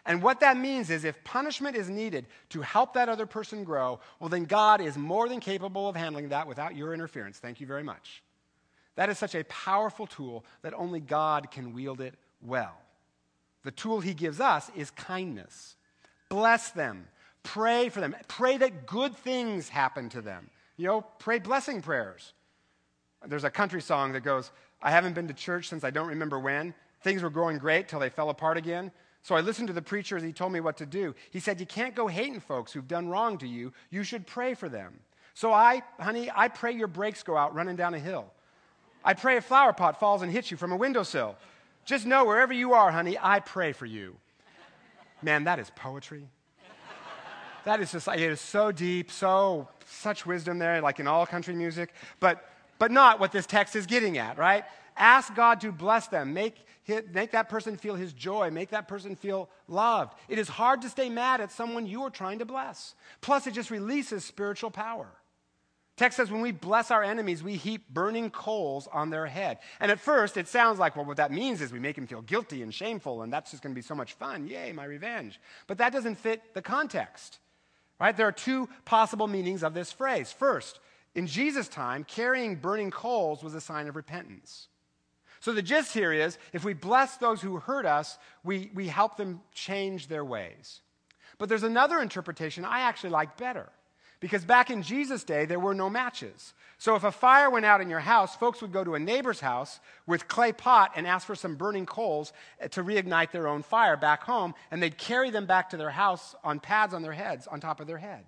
And 0.04 0.24
what 0.24 0.40
that 0.40 0.56
means 0.56 0.90
is 0.90 1.04
if 1.04 1.22
punishment 1.22 1.76
is 1.76 1.88
needed 1.88 2.26
to 2.48 2.62
help 2.62 2.94
that 2.94 3.08
other 3.08 3.26
person 3.26 3.62
grow, 3.62 4.00
well, 4.18 4.28
then 4.28 4.46
God 4.46 4.80
is 4.80 4.96
more 4.96 5.28
than 5.28 5.38
capable 5.38 5.88
of 5.88 5.94
handling 5.94 6.30
that 6.30 6.48
without 6.48 6.74
your 6.74 6.94
interference. 6.94 7.38
Thank 7.38 7.60
you 7.60 7.68
very 7.68 7.84
much. 7.84 8.23
That 8.96 9.10
is 9.10 9.18
such 9.18 9.34
a 9.34 9.44
powerful 9.44 10.06
tool 10.06 10.44
that 10.62 10.74
only 10.74 11.00
God 11.00 11.50
can 11.50 11.72
wield 11.72 12.00
it 12.00 12.14
well. 12.40 12.76
The 13.64 13.70
tool 13.70 14.00
he 14.00 14.14
gives 14.14 14.40
us 14.40 14.70
is 14.76 14.90
kindness. 14.90 15.76
Bless 16.28 16.70
them. 16.70 17.08
Pray 17.42 17.88
for 17.88 18.00
them. 18.00 18.14
Pray 18.28 18.56
that 18.58 18.86
good 18.86 19.16
things 19.16 19.68
happen 19.68 20.08
to 20.10 20.20
them. 20.20 20.50
You 20.76 20.86
know, 20.86 21.00
pray 21.18 21.38
blessing 21.38 21.82
prayers. 21.82 22.32
There's 23.26 23.44
a 23.44 23.50
country 23.50 23.80
song 23.80 24.12
that 24.12 24.20
goes, 24.20 24.50
I 24.82 24.90
haven't 24.90 25.14
been 25.14 25.28
to 25.28 25.34
church 25.34 25.68
since 25.68 25.84
I 25.84 25.90
don't 25.90 26.08
remember 26.08 26.38
when. 26.38 26.74
Things 27.02 27.22
were 27.22 27.30
going 27.30 27.58
great 27.58 27.88
till 27.88 28.00
they 28.00 28.10
fell 28.10 28.30
apart 28.30 28.56
again. 28.56 28.90
So 29.22 29.34
I 29.34 29.40
listened 29.40 29.68
to 29.68 29.74
the 29.74 29.82
preacher 29.82 30.16
as 30.16 30.22
he 30.22 30.32
told 30.32 30.52
me 30.52 30.60
what 30.60 30.76
to 30.78 30.86
do. 30.86 31.14
He 31.30 31.40
said, 31.40 31.58
You 31.58 31.66
can't 31.66 31.94
go 31.94 32.06
hating 32.06 32.40
folks 32.40 32.72
who've 32.72 32.86
done 32.86 33.08
wrong 33.08 33.38
to 33.38 33.48
you. 33.48 33.72
You 33.90 34.02
should 34.02 34.26
pray 34.26 34.52
for 34.52 34.68
them. 34.68 35.00
So 35.32 35.52
I, 35.52 35.82
honey, 35.98 36.30
I 36.34 36.48
pray 36.48 36.72
your 36.72 36.86
brakes 36.88 37.22
go 37.22 37.36
out 37.36 37.54
running 37.54 37.76
down 37.76 37.94
a 37.94 37.98
hill. 37.98 38.30
I 39.04 39.14
pray 39.14 39.36
a 39.36 39.40
flower 39.40 39.72
pot 39.72 40.00
falls 40.00 40.22
and 40.22 40.32
hits 40.32 40.50
you 40.50 40.56
from 40.56 40.72
a 40.72 40.76
windowsill. 40.76 41.36
Just 41.84 42.06
know 42.06 42.24
wherever 42.24 42.52
you 42.52 42.72
are, 42.72 42.90
honey, 42.90 43.18
I 43.20 43.40
pray 43.40 43.72
for 43.72 43.86
you. 43.86 44.16
Man, 45.22 45.44
that 45.44 45.58
is 45.58 45.70
poetry. 45.76 46.28
That 47.64 47.80
is 47.80 47.92
just, 47.92 48.08
it 48.08 48.20
is 48.20 48.40
so 48.40 48.72
deep, 48.72 49.10
so, 49.10 49.68
such 49.86 50.26
wisdom 50.26 50.58
there, 50.58 50.80
like 50.80 51.00
in 51.00 51.06
all 51.06 51.26
country 51.26 51.54
music, 51.54 51.94
but, 52.20 52.46
but 52.78 52.90
not 52.90 53.20
what 53.20 53.32
this 53.32 53.46
text 53.46 53.74
is 53.74 53.86
getting 53.86 54.18
at, 54.18 54.36
right? 54.36 54.64
Ask 54.96 55.34
God 55.34 55.60
to 55.62 55.72
bless 55.72 56.08
them. 56.08 56.34
Make, 56.34 56.56
make 57.12 57.32
that 57.32 57.48
person 57.48 57.76
feel 57.76 57.94
his 57.94 58.12
joy. 58.12 58.50
Make 58.50 58.70
that 58.70 58.86
person 58.86 59.16
feel 59.16 59.48
loved. 59.66 60.14
It 60.28 60.38
is 60.38 60.48
hard 60.48 60.82
to 60.82 60.90
stay 60.90 61.08
mad 61.08 61.40
at 61.40 61.50
someone 61.50 61.86
you 61.86 62.02
are 62.02 62.10
trying 62.10 62.38
to 62.40 62.44
bless. 62.44 62.94
Plus, 63.20 63.46
it 63.46 63.54
just 63.54 63.70
releases 63.70 64.24
spiritual 64.24 64.70
power. 64.70 65.08
Text 65.96 66.16
says 66.16 66.30
when 66.30 66.40
we 66.40 66.50
bless 66.50 66.90
our 66.90 67.04
enemies, 67.04 67.42
we 67.42 67.54
heap 67.54 67.88
burning 67.88 68.30
coals 68.30 68.88
on 68.92 69.10
their 69.10 69.26
head. 69.26 69.58
And 69.78 69.92
at 69.92 70.00
first, 70.00 70.36
it 70.36 70.48
sounds 70.48 70.80
like, 70.80 70.96
well, 70.96 71.04
what 71.04 71.18
that 71.18 71.30
means 71.30 71.60
is 71.60 71.72
we 71.72 71.78
make 71.78 71.94
them 71.94 72.08
feel 72.08 72.22
guilty 72.22 72.62
and 72.62 72.74
shameful, 72.74 73.22
and 73.22 73.32
that's 73.32 73.52
just 73.52 73.62
going 73.62 73.72
to 73.72 73.78
be 73.78 73.82
so 73.82 73.94
much 73.94 74.14
fun. 74.14 74.48
Yay, 74.48 74.72
my 74.72 74.84
revenge. 74.84 75.40
But 75.68 75.78
that 75.78 75.92
doesn't 75.92 76.16
fit 76.16 76.52
the 76.52 76.62
context. 76.62 77.38
Right? 78.00 78.16
There 78.16 78.26
are 78.26 78.32
two 78.32 78.68
possible 78.84 79.28
meanings 79.28 79.62
of 79.62 79.72
this 79.72 79.92
phrase. 79.92 80.32
First, 80.32 80.80
in 81.14 81.28
Jesus' 81.28 81.68
time, 81.68 82.02
carrying 82.02 82.56
burning 82.56 82.90
coals 82.90 83.44
was 83.44 83.54
a 83.54 83.60
sign 83.60 83.86
of 83.86 83.94
repentance. 83.94 84.66
So 85.38 85.52
the 85.52 85.62
gist 85.62 85.94
here 85.94 86.12
is 86.12 86.38
if 86.52 86.64
we 86.64 86.72
bless 86.72 87.18
those 87.18 87.40
who 87.40 87.58
hurt 87.58 87.86
us, 87.86 88.18
we, 88.42 88.70
we 88.74 88.88
help 88.88 89.16
them 89.16 89.42
change 89.52 90.08
their 90.08 90.24
ways. 90.24 90.80
But 91.38 91.48
there's 91.48 91.62
another 91.62 92.00
interpretation 92.00 92.64
I 92.64 92.80
actually 92.80 93.10
like 93.10 93.36
better. 93.36 93.68
Because 94.24 94.46
back 94.46 94.70
in 94.70 94.80
Jesus' 94.80 95.22
day, 95.22 95.44
there 95.44 95.60
were 95.60 95.74
no 95.74 95.90
matches. 95.90 96.54
So 96.78 96.96
if 96.96 97.04
a 97.04 97.12
fire 97.12 97.50
went 97.50 97.66
out 97.66 97.82
in 97.82 97.90
your 97.90 98.00
house, 98.00 98.34
folks 98.34 98.62
would 98.62 98.72
go 98.72 98.82
to 98.82 98.94
a 98.94 98.98
neighbor's 98.98 99.38
house 99.38 99.80
with 100.06 100.28
clay 100.28 100.50
pot 100.50 100.92
and 100.96 101.06
ask 101.06 101.26
for 101.26 101.34
some 101.34 101.56
burning 101.56 101.84
coals 101.84 102.32
eh, 102.58 102.68
to 102.68 102.82
reignite 102.82 103.32
their 103.32 103.46
own 103.46 103.62
fire 103.62 103.98
back 103.98 104.22
home, 104.22 104.54
and 104.70 104.82
they'd 104.82 104.96
carry 104.96 105.28
them 105.28 105.44
back 105.44 105.68
to 105.68 105.76
their 105.76 105.90
house 105.90 106.34
on 106.42 106.58
pads 106.58 106.94
on 106.94 107.02
their 107.02 107.12
heads, 107.12 107.46
on 107.46 107.60
top 107.60 107.80
of 107.80 107.86
their 107.86 107.98
head. 107.98 108.24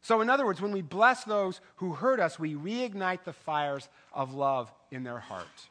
So, 0.00 0.22
in 0.22 0.30
other 0.30 0.46
words, 0.46 0.62
when 0.62 0.72
we 0.72 0.80
bless 0.80 1.24
those 1.24 1.60
who 1.74 1.92
hurt 1.92 2.18
us, 2.18 2.38
we 2.38 2.54
reignite 2.54 3.24
the 3.24 3.34
fires 3.34 3.90
of 4.14 4.32
love 4.32 4.72
in 4.90 5.04
their 5.04 5.18
heart. 5.18 5.68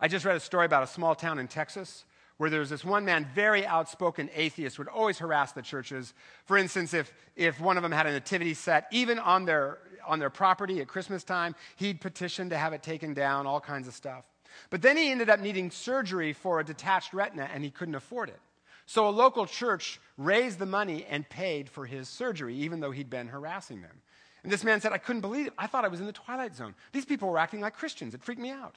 I 0.00 0.08
just 0.08 0.24
read 0.24 0.34
a 0.34 0.40
story 0.40 0.66
about 0.66 0.82
a 0.82 0.88
small 0.88 1.14
town 1.14 1.38
in 1.38 1.46
Texas 1.46 2.04
where 2.38 2.50
there 2.50 2.60
was 2.60 2.70
this 2.70 2.84
one 2.84 3.04
man, 3.04 3.26
very 3.34 3.66
outspoken 3.66 4.30
atheist, 4.34 4.78
would 4.78 4.88
always 4.88 5.18
harass 5.18 5.52
the 5.52 5.62
churches. 5.62 6.14
For 6.46 6.56
instance, 6.56 6.94
if, 6.94 7.12
if 7.36 7.60
one 7.60 7.76
of 7.76 7.82
them 7.82 7.92
had 7.92 8.06
a 8.06 8.12
nativity 8.12 8.54
set, 8.54 8.86
even 8.90 9.18
on 9.18 9.44
their, 9.44 9.78
on 10.06 10.18
their 10.18 10.30
property 10.30 10.80
at 10.80 10.88
Christmas 10.88 11.24
time, 11.24 11.54
he'd 11.76 12.00
petition 12.00 12.50
to 12.50 12.56
have 12.56 12.72
it 12.72 12.82
taken 12.82 13.12
down, 13.12 13.46
all 13.46 13.60
kinds 13.60 13.86
of 13.86 13.94
stuff. 13.94 14.24
But 14.70 14.82
then 14.82 14.96
he 14.96 15.10
ended 15.10 15.28
up 15.28 15.40
needing 15.40 15.70
surgery 15.70 16.32
for 16.32 16.60
a 16.60 16.64
detached 16.64 17.12
retina, 17.12 17.48
and 17.52 17.62
he 17.62 17.70
couldn't 17.70 17.96
afford 17.96 18.28
it. 18.28 18.40
So 18.86 19.08
a 19.08 19.10
local 19.10 19.44
church 19.44 20.00
raised 20.16 20.58
the 20.58 20.66
money 20.66 21.04
and 21.10 21.28
paid 21.28 21.68
for 21.68 21.84
his 21.84 22.08
surgery, 22.08 22.54
even 22.54 22.80
though 22.80 22.90
he'd 22.90 23.10
been 23.10 23.28
harassing 23.28 23.82
them. 23.82 24.00
And 24.42 24.52
this 24.52 24.64
man 24.64 24.80
said, 24.80 24.92
I 24.92 24.98
couldn't 24.98 25.20
believe 25.20 25.48
it. 25.48 25.52
I 25.58 25.66
thought 25.66 25.84
I 25.84 25.88
was 25.88 26.00
in 26.00 26.06
the 26.06 26.12
twilight 26.12 26.54
zone. 26.54 26.74
These 26.92 27.04
people 27.04 27.28
were 27.28 27.38
acting 27.38 27.60
like 27.60 27.74
Christians. 27.74 28.14
It 28.14 28.22
freaked 28.22 28.40
me 28.40 28.50
out. 28.50 28.76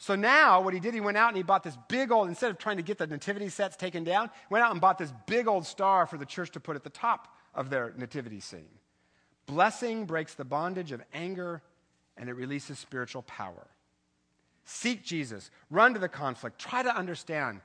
So 0.00 0.14
now 0.14 0.62
what 0.62 0.72
he 0.72 0.80
did, 0.80 0.94
he 0.94 1.00
went 1.02 1.18
out 1.18 1.28
and 1.28 1.36
he 1.36 1.42
bought 1.42 1.62
this 1.62 1.76
big 1.88 2.10
old, 2.10 2.26
instead 2.26 2.50
of 2.50 2.56
trying 2.56 2.78
to 2.78 2.82
get 2.82 2.96
the 2.96 3.06
nativity 3.06 3.50
sets 3.50 3.76
taken 3.76 4.02
down, 4.02 4.30
went 4.48 4.64
out 4.64 4.72
and 4.72 4.80
bought 4.80 4.96
this 4.96 5.12
big 5.26 5.46
old 5.46 5.66
star 5.66 6.06
for 6.06 6.16
the 6.16 6.24
church 6.24 6.50
to 6.52 6.60
put 6.60 6.74
at 6.74 6.82
the 6.82 6.88
top 6.88 7.36
of 7.54 7.68
their 7.68 7.92
nativity 7.98 8.40
scene. 8.40 8.70
Blessing 9.44 10.06
breaks 10.06 10.32
the 10.32 10.44
bondage 10.44 10.92
of 10.92 11.02
anger 11.12 11.60
and 12.16 12.30
it 12.30 12.32
releases 12.32 12.78
spiritual 12.78 13.20
power. 13.22 13.66
Seek 14.64 15.04
Jesus, 15.04 15.50
run 15.68 15.92
to 15.92 16.00
the 16.00 16.08
conflict, 16.08 16.58
try 16.58 16.82
to 16.82 16.96
understand, 16.96 17.60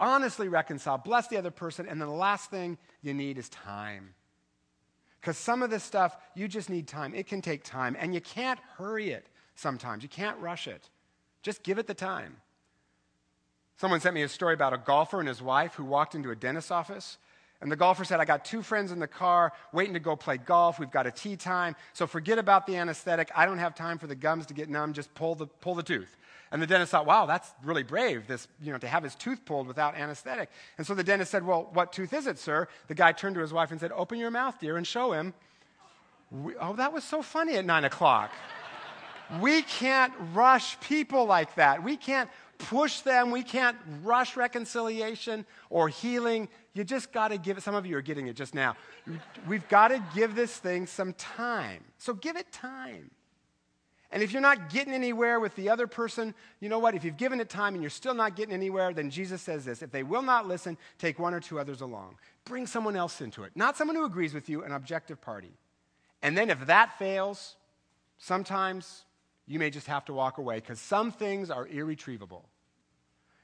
honestly 0.00 0.48
reconcile, 0.48 0.96
bless 0.96 1.28
the 1.28 1.36
other 1.36 1.50
person, 1.50 1.86
and 1.86 2.00
then 2.00 2.08
the 2.08 2.14
last 2.14 2.50
thing 2.50 2.78
you 3.02 3.12
need 3.12 3.36
is 3.36 3.50
time. 3.50 4.14
Because 5.20 5.36
some 5.36 5.62
of 5.62 5.68
this 5.68 5.84
stuff, 5.84 6.16
you 6.34 6.48
just 6.48 6.70
need 6.70 6.88
time. 6.88 7.14
It 7.14 7.26
can 7.26 7.42
take 7.42 7.62
time, 7.62 7.94
and 7.98 8.14
you 8.14 8.22
can't 8.22 8.60
hurry 8.78 9.10
it 9.10 9.28
sometimes, 9.54 10.02
you 10.02 10.08
can't 10.08 10.38
rush 10.38 10.66
it. 10.66 10.88
Just 11.42 11.62
give 11.62 11.78
it 11.78 11.86
the 11.86 11.94
time. 11.94 12.36
Someone 13.76 14.00
sent 14.00 14.14
me 14.14 14.22
a 14.22 14.28
story 14.28 14.54
about 14.54 14.72
a 14.72 14.78
golfer 14.78 15.20
and 15.20 15.28
his 15.28 15.40
wife 15.40 15.74
who 15.74 15.84
walked 15.84 16.14
into 16.14 16.30
a 16.30 16.36
dentist's 16.36 16.70
office. 16.70 17.18
And 17.60 17.72
the 17.72 17.76
golfer 17.76 18.04
said, 18.04 18.20
I 18.20 18.24
got 18.24 18.44
two 18.44 18.62
friends 18.62 18.92
in 18.92 18.98
the 18.98 19.08
car 19.08 19.52
waiting 19.72 19.94
to 19.94 20.00
go 20.00 20.14
play 20.14 20.36
golf. 20.36 20.78
We've 20.78 20.90
got 20.90 21.06
a 21.06 21.10
tee 21.10 21.36
time. 21.36 21.74
So 21.92 22.06
forget 22.06 22.38
about 22.38 22.66
the 22.66 22.76
anesthetic. 22.76 23.30
I 23.34 23.46
don't 23.46 23.58
have 23.58 23.74
time 23.74 23.98
for 23.98 24.06
the 24.06 24.14
gums 24.14 24.46
to 24.46 24.54
get 24.54 24.68
numb. 24.68 24.92
Just 24.92 25.12
pull 25.14 25.34
the, 25.34 25.46
pull 25.46 25.74
the 25.74 25.82
tooth. 25.82 26.16
And 26.50 26.62
the 26.62 26.66
dentist 26.66 26.92
thought, 26.92 27.04
wow, 27.04 27.26
that's 27.26 27.52
really 27.62 27.82
brave, 27.82 28.26
this, 28.26 28.48
you 28.62 28.72
know, 28.72 28.78
to 28.78 28.88
have 28.88 29.02
his 29.02 29.14
tooth 29.14 29.44
pulled 29.44 29.66
without 29.66 29.96
anesthetic. 29.96 30.48
And 30.78 30.86
so 30.86 30.94
the 30.94 31.04
dentist 31.04 31.30
said, 31.30 31.44
well, 31.44 31.68
what 31.72 31.92
tooth 31.92 32.14
is 32.14 32.26
it, 32.26 32.38
sir? 32.38 32.68
The 32.86 32.94
guy 32.94 33.12
turned 33.12 33.34
to 33.34 33.42
his 33.42 33.52
wife 33.52 33.70
and 33.70 33.78
said, 33.78 33.92
open 33.92 34.18
your 34.18 34.30
mouth, 34.30 34.58
dear, 34.58 34.76
and 34.76 34.86
show 34.86 35.12
him. 35.12 35.34
We, 36.30 36.54
oh, 36.56 36.74
that 36.76 36.92
was 36.92 37.04
so 37.04 37.22
funny 37.22 37.56
at 37.56 37.64
9 37.64 37.84
o'clock. 37.84 38.30
We 39.40 39.62
can't 39.62 40.12
rush 40.32 40.78
people 40.80 41.26
like 41.26 41.54
that. 41.56 41.82
We 41.82 41.96
can't 41.96 42.30
push 42.58 43.00
them. 43.00 43.30
We 43.30 43.42
can't 43.42 43.76
rush 44.02 44.36
reconciliation 44.36 45.46
or 45.70 45.88
healing. 45.88 46.48
You 46.72 46.84
just 46.84 47.12
got 47.12 47.28
to 47.28 47.38
give 47.38 47.58
it. 47.58 47.62
Some 47.62 47.74
of 47.74 47.86
you 47.86 47.96
are 47.96 48.02
getting 48.02 48.26
it 48.26 48.36
just 48.36 48.54
now. 48.54 48.76
We've 49.46 49.66
got 49.68 49.88
to 49.88 50.02
give 50.14 50.34
this 50.34 50.56
thing 50.56 50.86
some 50.86 51.12
time. 51.14 51.84
So 51.98 52.14
give 52.14 52.36
it 52.36 52.50
time. 52.52 53.10
And 54.10 54.22
if 54.22 54.32
you're 54.32 54.42
not 54.42 54.70
getting 54.70 54.94
anywhere 54.94 55.38
with 55.38 55.54
the 55.54 55.68
other 55.68 55.86
person, 55.86 56.34
you 56.60 56.70
know 56.70 56.78
what? 56.78 56.94
If 56.94 57.04
you've 57.04 57.18
given 57.18 57.40
it 57.40 57.50
time 57.50 57.74
and 57.74 57.82
you're 57.82 57.90
still 57.90 58.14
not 58.14 58.36
getting 58.36 58.54
anywhere, 58.54 58.94
then 58.94 59.10
Jesus 59.10 59.42
says 59.42 59.66
this 59.66 59.82
if 59.82 59.90
they 59.90 60.02
will 60.02 60.22
not 60.22 60.48
listen, 60.48 60.78
take 60.98 61.18
one 61.18 61.34
or 61.34 61.40
two 61.40 61.58
others 61.58 61.82
along. 61.82 62.16
Bring 62.44 62.66
someone 62.66 62.96
else 62.96 63.20
into 63.20 63.44
it, 63.44 63.52
not 63.54 63.76
someone 63.76 63.96
who 63.96 64.04
agrees 64.04 64.32
with 64.32 64.48
you, 64.48 64.64
an 64.64 64.72
objective 64.72 65.20
party. 65.20 65.52
And 66.22 66.36
then 66.36 66.48
if 66.48 66.66
that 66.66 66.98
fails, 66.98 67.56
sometimes 68.16 69.04
you 69.48 69.58
may 69.58 69.70
just 69.70 69.86
have 69.86 70.04
to 70.04 70.12
walk 70.12 70.38
away 70.38 70.56
because 70.56 70.78
some 70.78 71.10
things 71.10 71.50
are 71.50 71.66
irretrievable. 71.66 72.48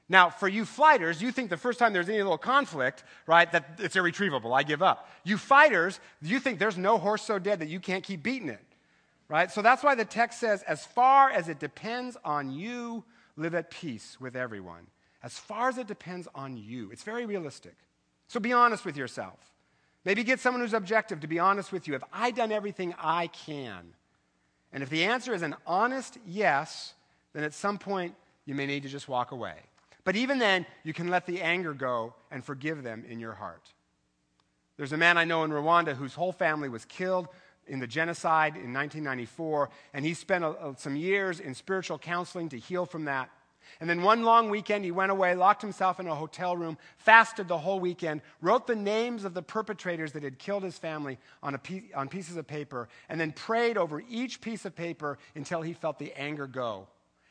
Now, 0.07 0.29
for 0.29 0.47
you 0.47 0.65
fighters, 0.65 1.19
you 1.19 1.31
think 1.31 1.49
the 1.49 1.57
first 1.57 1.79
time 1.79 1.91
there's 1.91 2.07
any 2.07 2.19
little 2.19 2.37
conflict, 2.37 3.03
right, 3.25 3.51
that 3.51 3.79
it's 3.79 3.95
irretrievable. 3.95 4.53
I 4.53 4.61
give 4.61 4.83
up. 4.83 5.09
You 5.23 5.37
fighters, 5.37 5.99
you 6.21 6.39
think 6.39 6.59
there's 6.59 6.77
no 6.77 6.99
horse 6.99 7.23
so 7.23 7.39
dead 7.39 7.59
that 7.59 7.69
you 7.69 7.79
can't 7.79 8.03
keep 8.03 8.21
beating 8.21 8.49
it, 8.49 8.63
right? 9.27 9.51
So 9.51 9.63
that's 9.63 9.83
why 9.83 9.95
the 9.95 10.05
text 10.05 10.39
says, 10.39 10.61
as 10.63 10.85
far 10.85 11.31
as 11.31 11.49
it 11.49 11.57
depends 11.59 12.17
on 12.23 12.51
you, 12.51 13.03
live 13.35 13.55
at 13.55 13.71
peace 13.71 14.17
with 14.19 14.35
everyone. 14.35 14.87
As 15.23 15.39
far 15.39 15.69
as 15.69 15.79
it 15.79 15.87
depends 15.87 16.27
on 16.35 16.55
you. 16.55 16.91
It's 16.91 17.01
very 17.01 17.25
realistic. 17.25 17.75
So 18.27 18.39
be 18.39 18.53
honest 18.53 18.85
with 18.85 18.95
yourself. 18.95 19.39
Maybe 20.03 20.23
get 20.23 20.39
someone 20.39 20.61
who's 20.61 20.75
objective 20.75 21.19
to 21.21 21.27
be 21.27 21.39
honest 21.39 21.71
with 21.71 21.87
you. 21.87 21.93
Have 21.93 22.03
I 22.13 22.29
done 22.29 22.51
everything 22.51 22.93
I 22.99 23.25
can? 23.25 23.95
And 24.75 24.83
if 24.83 24.89
the 24.89 25.05
answer 25.05 25.33
is 25.33 25.41
an 25.41 25.55
honest 25.65 26.17
yes, 26.27 26.93
then 27.33 27.45
at 27.45 27.53
some 27.53 27.77
point 27.77 28.13
you 28.45 28.53
may 28.53 28.65
need 28.65 28.83
to 28.83 28.89
just 28.89 29.07
walk 29.07 29.31
away. 29.31 29.55
But 30.03 30.17
even 30.17 30.37
then, 30.37 30.65
you 30.83 30.91
can 30.91 31.07
let 31.07 31.25
the 31.25 31.41
anger 31.41 31.73
go 31.73 32.13
and 32.29 32.43
forgive 32.43 32.83
them 32.83 33.05
in 33.07 33.21
your 33.21 33.31
heart. 33.31 33.71
There's 34.75 34.91
a 34.91 34.97
man 34.97 35.17
I 35.17 35.23
know 35.23 35.45
in 35.45 35.51
Rwanda 35.51 35.95
whose 35.95 36.13
whole 36.13 36.33
family 36.33 36.67
was 36.67 36.83
killed 36.83 37.29
in 37.67 37.79
the 37.79 37.87
genocide 37.87 38.57
in 38.57 38.73
1994, 38.73 39.69
and 39.93 40.03
he 40.03 40.13
spent 40.13 40.43
a, 40.43 40.49
a, 40.49 40.75
some 40.77 40.97
years 40.97 41.39
in 41.39 41.55
spiritual 41.55 41.97
counseling 41.97 42.49
to 42.49 42.59
heal 42.59 42.85
from 42.85 43.05
that. 43.05 43.29
And 43.79 43.89
then 43.89 44.01
one 44.01 44.23
long 44.23 44.49
weekend, 44.49 44.85
he 44.85 44.91
went 44.91 45.11
away, 45.11 45.35
locked 45.35 45.61
himself 45.61 45.99
in 45.99 46.07
a 46.07 46.15
hotel 46.15 46.55
room, 46.55 46.77
fasted 46.97 47.47
the 47.47 47.57
whole 47.57 47.79
weekend, 47.79 48.21
wrote 48.41 48.67
the 48.67 48.75
names 48.75 49.25
of 49.25 49.33
the 49.33 49.41
perpetrators 49.41 50.13
that 50.13 50.23
had 50.23 50.39
killed 50.39 50.63
his 50.63 50.77
family 50.77 51.17
on, 51.43 51.57
piece, 51.57 51.83
on 51.95 52.07
pieces 52.07 52.37
of 52.37 52.47
paper, 52.47 52.87
and 53.09 53.19
then 53.19 53.31
prayed 53.31 53.77
over 53.77 54.01
each 54.09 54.41
piece 54.41 54.65
of 54.65 54.75
paper 54.75 55.17
until 55.35 55.61
he 55.61 55.73
felt 55.73 55.99
the 55.99 56.13
anger 56.13 56.47
go. 56.47 56.87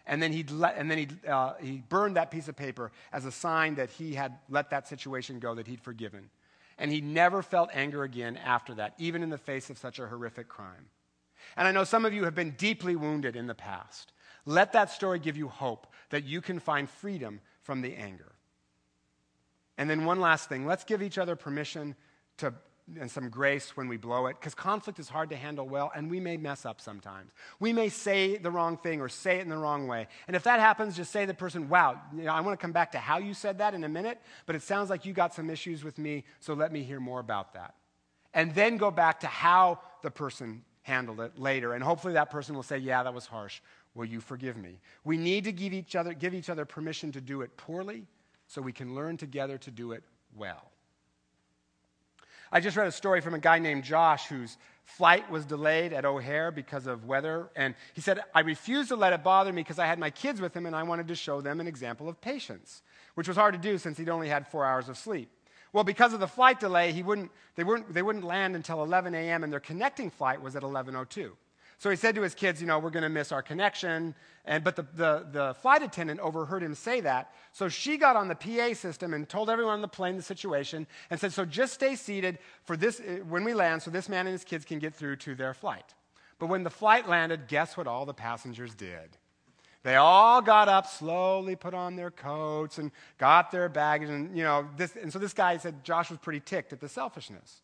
And 0.07 0.23
then, 0.23 0.33
he'd 0.33 0.51
let, 0.51 0.77
and 0.77 0.91
then 0.91 0.99
he'd, 0.99 1.27
uh, 1.27 1.55
he 1.61 1.83
burned 1.89 2.17
that 2.17 2.31
piece 2.31 2.49
of 2.49 2.57
paper 2.57 2.93
as 3.13 3.25
a 3.25 3.33
sign 3.33 3.77
that 3.77 3.89
he 3.91 4.15
had 4.15 4.39
let 4.51 4.71
that 4.71 4.87
situation 4.87 5.39
go, 5.39 5.55
that 5.55 5.67
he'd 5.67 5.81
forgiven. 5.81 6.29
And 6.79 6.91
he 6.91 7.01
never 7.01 7.43
felt 7.43 7.71
anger 7.73 8.03
again 8.03 8.37
after 8.37 8.75
that, 8.75 8.95
even 8.99 9.23
in 9.23 9.31
the 9.31 9.39
face 9.39 9.71
of 9.71 9.79
such 9.79 9.99
a 9.99 10.07
horrific 10.07 10.49
crime. 10.49 10.91
And 11.57 11.69
I 11.69 11.73
know 11.73 11.85
some 11.85 12.05
of 12.05 12.13
you 12.13 12.25
have 12.25 12.35
been 12.35 12.53
deeply 12.53 12.97
wounded 12.97 13.37
in 13.37 13.47
the 13.47 13.55
past. 13.55 14.13
Let 14.47 14.73
that 14.73 14.91
story 14.91 15.19
give 15.19 15.37
you 15.37 15.49
hope 15.49 15.87
that 16.11 16.25
you 16.25 16.41
can 16.41 16.59
find 16.59 16.89
freedom 16.89 17.41
from 17.63 17.81
the 17.81 17.95
anger. 17.95 18.33
And 19.77 19.91
then, 19.91 20.05
one 20.05 20.21
last 20.21 20.49
thing 20.49 20.67
let's 20.67 20.85
give 20.85 21.03
each 21.03 21.19
other 21.19 21.35
permission 21.35 21.97
to, 22.39 22.55
and 23.01 23.11
some 23.11 23.31
grace 23.31 23.77
when 23.77 23.89
we 23.89 23.97
blow 23.97 24.27
it, 24.27 24.37
because 24.39 24.55
conflict 24.55 24.99
is 24.99 25.09
hard 25.09 25.31
to 25.31 25.37
handle 25.37 25.67
well, 25.67 25.91
and 25.95 26.11
we 26.11 26.21
may 26.21 26.37
mess 26.37 26.65
up 26.65 26.81
sometimes. 26.81 27.33
We 27.59 27.73
may 27.73 27.89
say 27.89 28.37
the 28.37 28.51
wrong 28.51 28.77
thing 28.77 29.01
or 29.01 29.09
say 29.09 29.39
it 29.39 29.43
in 29.43 29.49
the 29.49 29.57
wrong 29.57 29.89
way. 29.89 30.07
And 30.29 30.37
if 30.37 30.45
that 30.45 30.61
happens, 30.61 30.97
just 30.97 31.11
say 31.11 31.23
to 31.23 31.27
the 31.27 31.35
person, 31.35 31.69
Wow, 31.69 32.01
you 32.15 32.25
know, 32.25 32.33
I 32.33 32.41
want 32.41 32.59
to 32.59 32.63
come 32.63 32.73
back 32.73 32.93
to 32.93 32.99
how 32.99 33.19
you 33.19 33.35
said 33.35 33.59
that 33.59 33.75
in 33.75 33.83
a 33.83 33.89
minute, 33.89 34.21
but 34.47 34.55
it 34.55 34.63
sounds 34.63 34.91
like 34.91 35.05
you 35.05 35.13
got 35.13 35.35
some 35.35 35.51
issues 35.51 35.83
with 35.83 35.99
me, 35.99 36.25
so 36.39 36.55
let 36.55 36.71
me 36.71 36.83
hear 36.83 37.01
more 37.01 37.21
about 37.21 37.55
that. 37.55 37.75
And 38.33 38.55
then 38.55 38.77
go 38.77 38.91
back 38.91 39.21
to 39.21 39.27
how 39.27 39.81
the 40.03 40.11
person 40.11 40.65
handled 40.83 41.21
it 41.21 41.39
later. 41.39 41.73
And 41.73 41.83
hopefully 41.83 42.15
that 42.15 42.31
person 42.31 42.55
will 42.55 42.63
say, 42.63 42.79
Yeah, 42.79 43.03
that 43.03 43.15
was 43.15 43.27
harsh. 43.27 43.61
Will 43.95 44.05
you 44.05 44.21
forgive 44.21 44.57
me? 44.57 44.81
We 45.05 45.17
need 45.17 45.45
to 45.45 45.53
give 45.53 45.73
each 45.73 45.95
other, 45.95 46.13
give 46.13 46.35
each 46.35 46.51
other 46.51 46.65
permission 46.65 47.13
to 47.13 47.21
do 47.21 47.43
it 47.43 47.57
poorly 47.57 48.07
so 48.47 48.61
we 48.61 48.73
can 48.73 48.95
learn 48.95 49.17
together 49.17 49.59
to 49.59 49.71
do 49.71 49.93
it 49.93 50.03
well. 50.37 50.71
I 52.51 52.61
just 52.61 52.77
read 52.77 52.87
a 52.87 52.93
story 52.93 53.21
from 53.21 53.35
a 53.35 53.39
guy 53.39 53.59
named 53.59 53.85
Josh 53.85 54.27
whose 54.27 54.59
flight 54.85 55.29
was 55.31 55.45
delayed 55.45 55.93
at 55.93 56.05
O'Hare 56.05 56.51
because 56.51 56.87
of 56.87 57.05
weather. 57.05 57.49
And 57.57 57.75
he 57.95 58.01
said, 58.01 58.21
I 58.35 58.41
refused 58.41 58.91
to 58.91 58.97
let 58.97 59.13
it 59.13 59.25
bother 59.25 59.53
me 59.53 59.63
because 59.63 59.79
I 59.79 59.87
had 59.87 59.99
my 59.99 60.11
kids 60.11 60.41
with 60.41 60.55
him 60.55 60.67
and 60.67 60.77
I 60.77 60.83
wanted 60.83 61.09
to 61.09 61.15
show 61.15 61.41
them 61.41 61.61
an 61.61 61.67
example 61.67 62.09
of 62.09 62.21
patience, 62.21 62.83
which 63.15 63.29
was 63.29 63.37
hard 63.37 63.55
to 63.55 63.61
do 63.61 63.79
since 63.79 63.99
he'd 63.99 64.09
only 64.09 64.29
had 64.29 64.47
four 64.47 64.65
hours 64.65 64.89
of 64.89 64.97
sleep. 64.97 65.31
Well, 65.73 65.85
because 65.85 66.13
of 66.13 66.21
the 66.21 66.29
flight 66.29 66.61
delay, 66.61 66.93
he 66.93 67.03
wouldn't, 67.03 67.33
they, 67.57 67.65
wouldn't, 67.65 67.93
they 67.93 68.03
wouldn't 68.03 68.25
land 68.25 68.55
until 68.55 68.85
11 68.85 69.13
a.m., 69.17 69.43
and 69.43 69.53
their 69.53 69.59
connecting 69.59 70.09
flight 70.09 70.41
was 70.41 70.55
at 70.55 70.63
11.02. 70.63 71.33
So 71.79 71.91
he 71.91 71.97
said 71.97 72.15
to 72.15 72.23
his 72.23 72.35
kids, 72.35 72.61
you 72.61 72.67
know, 72.67 72.79
we're 72.79 72.91
going 72.91 73.03
to 73.03 73.09
miss 73.09 73.33
our 73.33 73.43
connection. 73.43 74.15
And, 74.45 74.63
but 74.63 74.77
the, 74.77 74.87
the, 74.95 75.27
the 75.31 75.55
flight 75.55 75.83
attendant 75.83 76.21
overheard 76.21 76.63
him 76.63 76.75
say 76.75 77.01
that. 77.01 77.33
So 77.53 77.69
she 77.69 77.97
got 77.97 78.17
on 78.17 78.29
the 78.29 78.35
PA 78.35 78.75
system 78.75 79.15
and 79.15 79.29
told 79.29 79.51
everyone 79.51 79.75
on 79.75 79.83
the 79.83 79.89
plane 79.89 80.17
the 80.17 80.23
situation 80.23 80.87
and 81.11 81.19
said, 81.19 81.33
so 81.33 81.45
just 81.45 81.75
stay 81.75 81.97
seated 81.97 82.39
for 82.65 82.77
this, 82.77 83.01
uh, 83.01 83.21
when 83.29 83.45
we 83.45 83.55
land 83.55 83.83
so 83.83 83.91
this 83.91 84.09
man 84.09 84.27
and 84.27 84.33
his 84.33 84.45
kids 84.45 84.65
can 84.65 84.79
get 84.79 84.95
through 84.95 85.17
to 85.17 85.35
their 85.35 85.55
flight. 85.55 85.95
But 86.39 86.47
when 86.47 86.63
the 86.63 86.71
flight 86.71 87.09
landed, 87.09 87.49
guess 87.49 87.77
what 87.77 87.87
all 87.87 88.07
the 88.07 88.15
passengers 88.15 88.75
did? 88.75 89.17
They 89.83 89.97
all 89.97 90.41
got 90.41 90.69
up, 90.69 90.87
slowly 90.87 91.57
put 91.57 91.75
on 91.75 91.95
their 91.95 92.11
coats 92.11 92.79
and 92.79 92.91
got 93.19 93.51
their 93.51 93.69
baggage. 93.69 94.09
And, 94.09 94.37
you 94.37 94.43
know, 94.43 94.67
this, 94.77 94.97
and 94.97 95.13
so 95.13 95.19
this 95.19 95.35
guy 95.35 95.59
said 95.59 95.85
Josh 95.85 96.09
was 96.09 96.19
pretty 96.19 96.41
ticked 96.41 96.73
at 96.73 96.81
the 96.81 96.89
selfishness. 96.89 97.61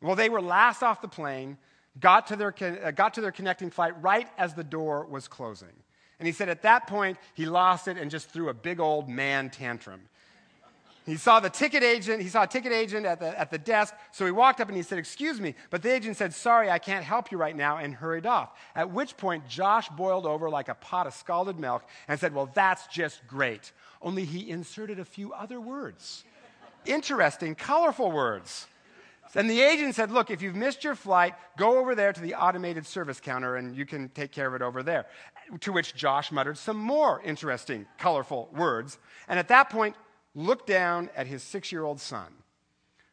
Well, 0.00 0.14
they 0.14 0.28
were 0.28 0.40
last 0.40 0.82
off 0.82 1.00
the 1.00 1.08
plane 1.08 1.58
got 2.00 2.26
to, 2.28 2.36
their, 2.36 2.54
uh, 2.60 2.90
got 2.90 3.14
to 3.14 3.20
their 3.20 3.32
connecting 3.32 3.70
flight 3.70 4.00
right 4.02 4.28
as 4.36 4.54
the 4.54 4.64
door 4.64 5.06
was 5.06 5.28
closing. 5.28 5.68
And 6.18 6.26
he 6.26 6.32
said 6.32 6.48
at 6.48 6.62
that 6.62 6.86
point, 6.86 7.18
he 7.34 7.46
lost 7.46 7.88
it 7.88 7.98
and 7.98 8.10
just 8.10 8.30
threw 8.30 8.48
a 8.48 8.54
big 8.54 8.80
old 8.80 9.08
man 9.08 9.50
tantrum. 9.50 10.00
He 11.06 11.16
saw 11.16 11.38
the 11.38 11.50
ticket 11.50 11.82
agent, 11.82 12.22
he 12.22 12.28
saw 12.28 12.44
a 12.44 12.46
ticket 12.46 12.72
agent 12.72 13.04
at 13.04 13.20
the, 13.20 13.38
at 13.38 13.50
the 13.50 13.58
desk, 13.58 13.92
so 14.10 14.24
he 14.24 14.30
walked 14.30 14.58
up 14.60 14.68
and 14.68 14.76
he 14.76 14.82
said, 14.82 14.98
Excuse 14.98 15.38
me. 15.38 15.54
But 15.68 15.82
the 15.82 15.92
agent 15.92 16.16
said, 16.16 16.32
Sorry, 16.32 16.70
I 16.70 16.78
can't 16.78 17.04
help 17.04 17.30
you 17.30 17.36
right 17.36 17.54
now, 17.54 17.76
and 17.76 17.94
hurried 17.94 18.24
off. 18.24 18.58
At 18.74 18.90
which 18.90 19.16
point, 19.18 19.46
Josh 19.46 19.88
boiled 19.90 20.24
over 20.24 20.48
like 20.48 20.70
a 20.70 20.74
pot 20.74 21.06
of 21.06 21.12
scalded 21.12 21.58
milk 21.58 21.84
and 22.08 22.18
said, 22.18 22.34
Well, 22.34 22.50
that's 22.54 22.86
just 22.86 23.26
great. 23.26 23.72
Only 24.00 24.24
he 24.24 24.48
inserted 24.48 24.98
a 24.98 25.04
few 25.04 25.34
other 25.34 25.60
words. 25.60 26.24
Interesting, 26.86 27.54
colorful 27.54 28.10
words. 28.10 28.66
And 29.34 29.50
the 29.50 29.60
agent 29.60 29.94
said, 29.94 30.10
Look, 30.10 30.30
if 30.30 30.42
you've 30.42 30.54
missed 30.54 30.84
your 30.84 30.94
flight, 30.94 31.34
go 31.56 31.78
over 31.78 31.94
there 31.94 32.12
to 32.12 32.20
the 32.20 32.34
automated 32.34 32.86
service 32.86 33.20
counter 33.20 33.56
and 33.56 33.76
you 33.76 33.84
can 33.84 34.08
take 34.10 34.32
care 34.32 34.46
of 34.46 34.54
it 34.54 34.62
over 34.62 34.82
there. 34.82 35.06
To 35.60 35.72
which 35.72 35.94
Josh 35.94 36.30
muttered 36.30 36.58
some 36.58 36.76
more 36.76 37.20
interesting, 37.22 37.86
colorful 37.98 38.48
words. 38.54 38.98
And 39.28 39.38
at 39.38 39.48
that 39.48 39.70
point, 39.70 39.96
looked 40.34 40.66
down 40.66 41.10
at 41.16 41.26
his 41.26 41.42
six 41.42 41.72
year 41.72 41.84
old 41.84 42.00
son, 42.00 42.26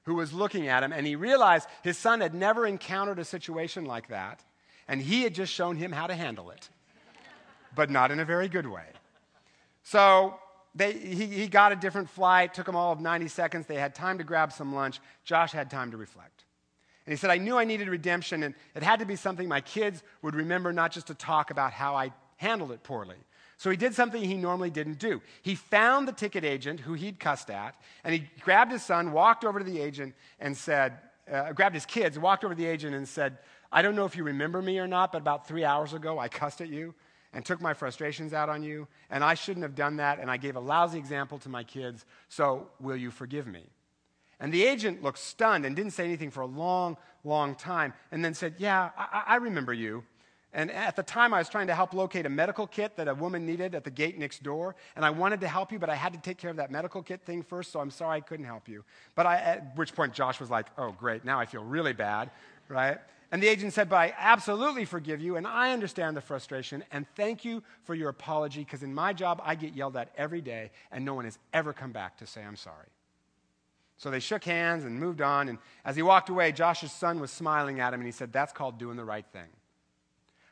who 0.03 0.15
was 0.15 0.33
looking 0.33 0.67
at 0.67 0.83
him, 0.83 0.91
and 0.91 1.05
he 1.05 1.15
realized 1.15 1.67
his 1.83 1.97
son 1.97 2.21
had 2.21 2.33
never 2.33 2.65
encountered 2.65 3.19
a 3.19 3.25
situation 3.25 3.85
like 3.85 4.07
that, 4.09 4.43
and 4.87 5.01
he 5.01 5.23
had 5.23 5.35
just 5.35 5.53
shown 5.53 5.75
him 5.75 5.91
how 5.91 6.07
to 6.07 6.15
handle 6.15 6.49
it, 6.49 6.69
but 7.75 7.89
not 7.89 8.11
in 8.11 8.19
a 8.19 8.25
very 8.25 8.47
good 8.47 8.67
way. 8.67 8.85
So 9.83 10.35
they, 10.73 10.93
he, 10.93 11.25
he 11.25 11.47
got 11.47 11.71
a 11.71 11.75
different 11.75 12.09
flight, 12.09 12.53
took 12.53 12.65
them 12.65 12.75
all 12.75 12.91
of 12.91 12.99
90 12.99 13.27
seconds. 13.27 13.65
They 13.65 13.75
had 13.75 13.93
time 13.93 14.17
to 14.19 14.23
grab 14.23 14.51
some 14.51 14.73
lunch. 14.73 14.99
Josh 15.23 15.51
had 15.51 15.69
time 15.69 15.91
to 15.91 15.97
reflect. 15.97 16.45
And 17.05 17.11
he 17.11 17.17
said, 17.17 17.29
I 17.29 17.37
knew 17.37 17.57
I 17.57 17.65
needed 17.65 17.89
redemption, 17.89 18.43
and 18.43 18.53
it 18.75 18.83
had 18.83 18.99
to 18.99 19.05
be 19.05 19.15
something 19.15 19.47
my 19.47 19.61
kids 19.61 20.03
would 20.21 20.35
remember, 20.35 20.71
not 20.71 20.91
just 20.91 21.07
to 21.07 21.13
talk 21.13 21.51
about 21.51 21.73
how 21.73 21.95
I 21.95 22.13
handled 22.37 22.71
it 22.71 22.83
poorly. 22.83 23.17
So 23.57 23.69
he 23.69 23.77
did 23.77 23.93
something 23.93 24.23
he 24.23 24.37
normally 24.37 24.69
didn't 24.69 24.97
do. 24.97 25.21
He 25.41 25.55
found 25.55 26.07
the 26.07 26.13
ticket 26.13 26.43
agent 26.43 26.79
who 26.79 26.93
he'd 26.93 27.19
cussed 27.19 27.49
at, 27.49 27.75
and 28.03 28.13
he 28.13 28.27
grabbed 28.41 28.71
his 28.71 28.83
son, 28.83 29.11
walked 29.11 29.43
over 29.43 29.59
to 29.59 29.65
the 29.65 29.79
agent, 29.79 30.15
and 30.39 30.55
said, 30.55 30.97
uh, 31.31 31.53
grabbed 31.53 31.75
his 31.75 31.85
kids, 31.85 32.17
walked 32.17 32.43
over 32.43 32.55
to 32.55 32.57
the 32.57 32.67
agent, 32.67 32.95
and 32.95 33.07
said, 33.07 33.39
I 33.71 33.81
don't 33.81 33.95
know 33.95 34.05
if 34.05 34.15
you 34.15 34.23
remember 34.23 34.61
me 34.61 34.79
or 34.79 34.87
not, 34.87 35.11
but 35.11 35.19
about 35.19 35.47
three 35.47 35.63
hours 35.63 35.93
ago 35.93 36.17
I 36.17 36.27
cussed 36.27 36.61
at 36.61 36.69
you 36.69 36.93
and 37.33 37.45
took 37.45 37.61
my 37.61 37.73
frustrations 37.73 38.33
out 38.33 38.49
on 38.49 38.63
you, 38.63 38.87
and 39.09 39.23
I 39.23 39.33
shouldn't 39.33 39.63
have 39.63 39.75
done 39.75 39.97
that, 39.97 40.19
and 40.19 40.29
I 40.29 40.37
gave 40.37 40.55
a 40.55 40.59
lousy 40.59 40.97
example 40.97 41.39
to 41.39 41.49
my 41.49 41.63
kids, 41.63 42.05
so 42.29 42.67
will 42.79 42.97
you 42.97 43.11
forgive 43.11 43.47
me? 43.47 43.63
And 44.39 44.51
the 44.51 44.63
agent 44.63 45.03
looked 45.03 45.19
stunned 45.19 45.65
and 45.65 45.75
didn't 45.75 45.91
say 45.91 46.03
anything 46.03 46.31
for 46.31 46.41
a 46.41 46.47
long, 46.47 46.97
long 47.23 47.55
time, 47.55 47.93
and 48.11 48.25
then 48.25 48.33
said, 48.33 48.55
Yeah, 48.57 48.89
I, 48.97 49.23
I 49.27 49.35
remember 49.35 49.73
you. 49.73 50.03
And 50.53 50.69
at 50.69 50.97
the 50.97 51.03
time, 51.03 51.33
I 51.33 51.37
was 51.37 51.47
trying 51.47 51.67
to 51.67 51.75
help 51.75 51.93
locate 51.93 52.25
a 52.25 52.29
medical 52.29 52.67
kit 52.67 52.97
that 52.97 53.07
a 53.07 53.15
woman 53.15 53.45
needed 53.45 53.73
at 53.73 53.85
the 53.85 53.91
gate 53.91 54.17
next 54.17 54.43
door. 54.43 54.75
And 54.97 55.05
I 55.05 55.09
wanted 55.09 55.39
to 55.41 55.47
help 55.47 55.71
you, 55.71 55.79
but 55.79 55.89
I 55.89 55.95
had 55.95 56.11
to 56.11 56.19
take 56.19 56.37
care 56.37 56.49
of 56.49 56.57
that 56.57 56.69
medical 56.69 57.01
kit 57.01 57.21
thing 57.21 57.41
first, 57.41 57.71
so 57.71 57.79
I'm 57.79 57.89
sorry 57.89 58.17
I 58.17 58.19
couldn't 58.19 58.45
help 58.45 58.67
you. 58.67 58.83
But 59.15 59.25
I, 59.25 59.37
at 59.37 59.77
which 59.77 59.95
point, 59.95 60.13
Josh 60.13 60.41
was 60.41 60.49
like, 60.49 60.67
oh, 60.77 60.91
great, 60.91 61.23
now 61.23 61.39
I 61.39 61.45
feel 61.45 61.63
really 61.63 61.93
bad, 61.93 62.31
right? 62.67 62.97
And 63.31 63.41
the 63.41 63.47
agent 63.47 63.73
said, 63.73 63.89
But 63.89 63.95
I 63.95 64.13
absolutely 64.17 64.83
forgive 64.83 65.21
you, 65.21 65.37
and 65.37 65.47
I 65.47 65.71
understand 65.71 66.17
the 66.17 66.21
frustration, 66.21 66.83
and 66.91 67.05
thank 67.15 67.45
you 67.45 67.63
for 67.83 67.95
your 67.95 68.09
apology, 68.09 68.61
because 68.61 68.83
in 68.83 68.93
my 68.93 69.13
job, 69.13 69.41
I 69.43 69.55
get 69.55 69.73
yelled 69.73 69.95
at 69.95 70.11
every 70.17 70.41
day, 70.41 70.71
and 70.91 71.05
no 71.05 71.13
one 71.13 71.25
has 71.25 71.39
ever 71.53 71.71
come 71.71 71.91
back 71.91 72.17
to 72.17 72.27
say 72.27 72.43
I'm 72.43 72.57
sorry. 72.57 72.87
So 73.97 74.09
they 74.09 74.19
shook 74.19 74.43
hands 74.43 74.83
and 74.83 74.99
moved 74.99 75.21
on, 75.21 75.47
and 75.47 75.59
as 75.85 75.95
he 75.95 76.01
walked 76.01 76.29
away, 76.29 76.51
Josh's 76.51 76.91
son 76.91 77.19
was 77.21 77.31
smiling 77.31 77.79
at 77.79 77.93
him, 77.93 78.01
and 78.01 78.07
he 78.07 78.11
said, 78.11 78.33
That's 78.33 78.51
called 78.51 78.77
doing 78.77 78.97
the 78.97 79.05
right 79.05 79.25
thing. 79.31 79.47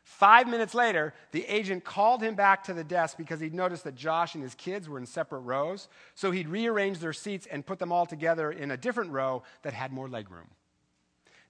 Five 0.03 0.47
minutes 0.47 0.73
later, 0.73 1.13
the 1.33 1.45
agent 1.45 1.83
called 1.83 2.23
him 2.23 2.33
back 2.33 2.63
to 2.63 2.73
the 2.73 2.83
desk 2.83 3.15
because 3.15 3.39
he'd 3.39 3.53
noticed 3.53 3.83
that 3.83 3.93
Josh 3.93 4.33
and 4.33 4.43
his 4.43 4.55
kids 4.55 4.89
were 4.89 4.97
in 4.97 5.05
separate 5.05 5.41
rows. 5.41 5.87
So 6.15 6.31
he'd 6.31 6.47
rearranged 6.47 6.99
their 6.99 7.13
seats 7.13 7.45
and 7.45 7.63
put 7.63 7.77
them 7.77 7.91
all 7.91 8.07
together 8.07 8.51
in 8.51 8.71
a 8.71 8.77
different 8.77 9.11
row 9.11 9.43
that 9.61 9.73
had 9.73 9.91
more 9.91 10.07
legroom. 10.07 10.47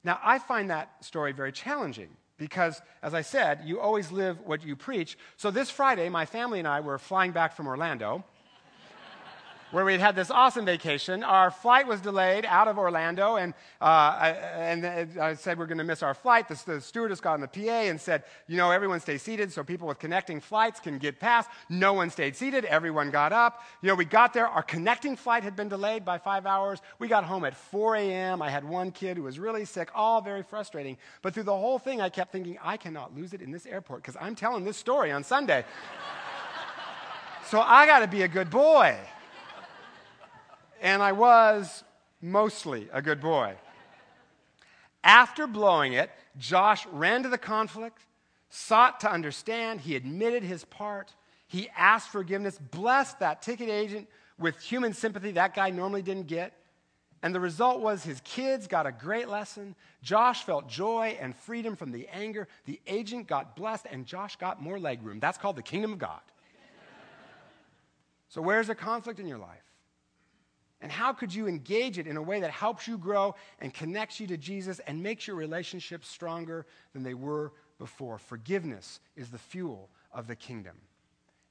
Now, 0.04 0.20
I 0.24 0.40
find 0.40 0.70
that 0.70 1.04
story 1.04 1.32
very 1.34 1.52
challenging 1.52 2.10
because, 2.38 2.82
as 3.04 3.14
I 3.14 3.22
said, 3.22 3.62
you 3.66 3.80
always 3.80 4.12
live 4.12 4.40
what 4.42 4.64
you 4.64 4.76
preach. 4.76 5.18
So 5.38 5.52
this 5.52 5.70
Friday, 5.70 6.10
my 6.10 6.26
family 6.26 6.60
and 6.60 6.68
I 6.68 6.80
were 6.80 6.98
flying 6.98 7.32
back 7.32 7.54
from 7.56 7.68
Orlando 7.68 8.24
where 9.72 9.86
we 9.86 9.92
had 9.92 10.02
had 10.02 10.16
this 10.16 10.32
awesome 10.32 10.66
vacation. 10.66 11.24
Our 11.24 11.52
flight 11.52 11.88
was 11.88 12.02
delayed 12.02 12.46
out 12.46 12.68
of 12.68 12.78
Orlando, 12.78 13.36
and, 13.36 13.54
uh, 13.80 13.86
I, 13.86 14.30
and 14.32 15.20
I 15.20 15.36
said 15.36 15.60
we're 15.60 15.68
going 15.68 15.78
to 15.78 15.84
miss 15.84 16.02
our 16.02 16.14
flight. 16.14 16.48
The, 16.48 16.62
the 16.66 16.82
stewardess 16.82 17.22
got 17.22 17.34
on 17.34 17.42
the 17.42 17.48
PA 17.48 17.70
and 17.70 18.02
said, 18.02 18.24
you 18.48 18.58
know, 18.58 18.72
everyone 18.72 19.00
stay 19.00 19.18
seated 19.18 19.52
so 19.52 19.64
people 19.64 19.88
with 19.88 20.00
connecting 20.00 20.40
flights 20.40 20.80
can 20.80 20.98
get 20.98 21.20
past. 21.20 21.50
No 21.70 21.94
one 21.94 22.10
stayed 22.10 22.36
seated. 22.36 22.66
Everyone 22.66 23.12
got 23.12 23.32
up. 23.32 23.64
You 23.82 23.90
know, 23.90 23.96
we 23.96 24.06
got 24.06 24.34
there. 24.34 24.48
Our 24.48 24.64
connecting 24.64 25.16
flight 25.16 25.44
had 25.44 25.56
been 25.56 25.70
delayed 25.70 26.04
by 26.04 26.18
five 26.18 26.46
hours. 26.46 26.80
We 26.98 27.08
got 27.08 27.24
home 27.24 27.46
at 27.46 27.56
4 27.56 27.96
a.m. 27.98 28.42
I 28.42 28.50
had 28.50 28.64
one 28.64 28.92
kid 28.92 29.18
who 29.18 29.24
was 29.24 29.38
really 29.38 29.66
sick, 29.66 29.90
all 29.94 30.22
very 30.22 30.44
frustrating. 30.44 30.98
But 31.22 31.34
through 31.34 31.44
the 31.44 31.56
whole 31.56 31.78
thing, 31.80 32.02
I 32.02 32.10
kept 32.10 32.32
thinking, 32.32 32.58
I 32.64 32.78
cannot 32.78 33.16
lose 33.16 33.34
it 33.34 33.42
in 33.42 33.52
this 33.52 33.66
airport 33.66 34.02
because 34.02 34.18
I'm 34.20 34.36
telling 34.36 34.66
this 34.66 34.78
story 34.78 35.12
on 35.12 35.24
Sunday. 35.24 35.64
so 37.48 37.62
I 37.62 37.86
got 37.86 38.00
to 38.00 38.08
be 38.08 38.24
a 38.24 38.28
good 38.28 38.50
boy 38.50 38.98
and 40.82 41.02
I 41.02 41.12
was 41.12 41.84
mostly 42.22 42.90
a 42.92 43.02
good 43.02 43.22
boy. 43.22 43.56
After 45.04 45.48
blowing 45.48 45.94
it, 45.94 46.12
Josh 46.38 46.86
ran 46.88 47.24
to 47.24 47.30
the 47.30 47.38
conflict, 47.38 48.06
sought 48.50 49.00
to 49.02 49.12
understand, 49.12 49.82
he 49.82 49.96
admitted 49.96 50.44
his 50.44 50.66
part, 50.66 51.14
He 51.48 51.70
asked 51.76 52.10
forgiveness, 52.10 52.60
blessed 52.60 53.20
that 53.20 53.42
ticket 53.42 53.70
agent 53.70 54.08
with 54.38 54.60
human 54.62 54.94
sympathy 54.94 55.32
that 55.32 55.56
guy 55.56 55.70
normally 55.72 56.02
didn't 56.02 56.28
get. 56.28 56.54
And 57.22 57.36
the 57.36 57.40
result 57.40 57.82
was 57.82 58.04
his 58.04 58.22
kids 58.22 58.68
got 58.68 58.88
a 58.88 58.92
great 58.92 59.28
lesson. 59.28 59.76
Josh 60.02 60.44
felt 60.44 60.70
joy 60.70 61.18
and 61.20 61.36
freedom 61.36 61.76
from 61.76 61.92
the 61.92 62.08
anger. 62.08 62.48
The 62.66 62.80
agent 62.88 63.28
got 63.28 63.56
blessed, 63.56 63.88
and 63.92 64.06
Josh 64.06 64.38
got 64.38 64.62
more 64.62 64.80
leg 64.80 65.04
room. 65.04 65.20
That's 65.20 65.38
called 65.38 65.58
the 65.58 65.64
kingdom 65.64 65.92
of 65.92 66.00
God. 66.00 66.22
so, 68.30 68.42
where's 68.42 68.68
the 68.68 68.76
conflict 68.76 69.20
in 69.20 69.28
your 69.28 69.38
life? 69.38 69.69
And 70.90 70.96
how 70.96 71.14
could 71.14 71.32
you 71.32 71.48
engage 71.48 72.00
it 72.00 72.08
in 72.08 72.18
a 72.18 72.22
way 72.22 72.40
that 72.40 72.50
helps 72.50 72.88
you 72.88 72.98
grow 72.98 73.36
and 73.60 73.72
connects 73.72 74.20
you 74.20 74.26
to 74.26 74.38
Jesus 74.38 74.80
and 74.88 75.04
makes 75.04 75.28
your 75.28 75.36
relationships 75.36 76.08
stronger 76.08 76.66
than 76.94 77.04
they 77.04 77.14
were 77.14 77.52
before? 77.78 78.18
Forgiveness 78.18 79.00
is 79.16 79.30
the 79.30 79.38
fuel 79.38 79.92
of 80.12 80.26
the 80.26 80.36
kingdom, 80.36 80.76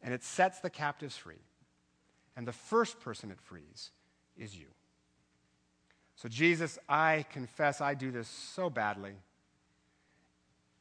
and 0.03 0.12
it 0.12 0.24
sets 0.24 0.59
the 0.59 0.70
captives 0.70 1.16
free. 1.16 1.44
And 2.37 2.48
the 2.48 2.53
first 2.53 2.98
person 2.98 3.31
it 3.31 3.40
frees 3.40 3.92
is 4.37 4.57
you. 4.57 4.66
So, 6.16 6.29
Jesus, 6.29 6.77
I 6.88 7.24
confess 7.31 7.81
I 7.81 7.94
do 7.94 8.11
this 8.11 8.27
so 8.27 8.68
badly. 8.68 9.12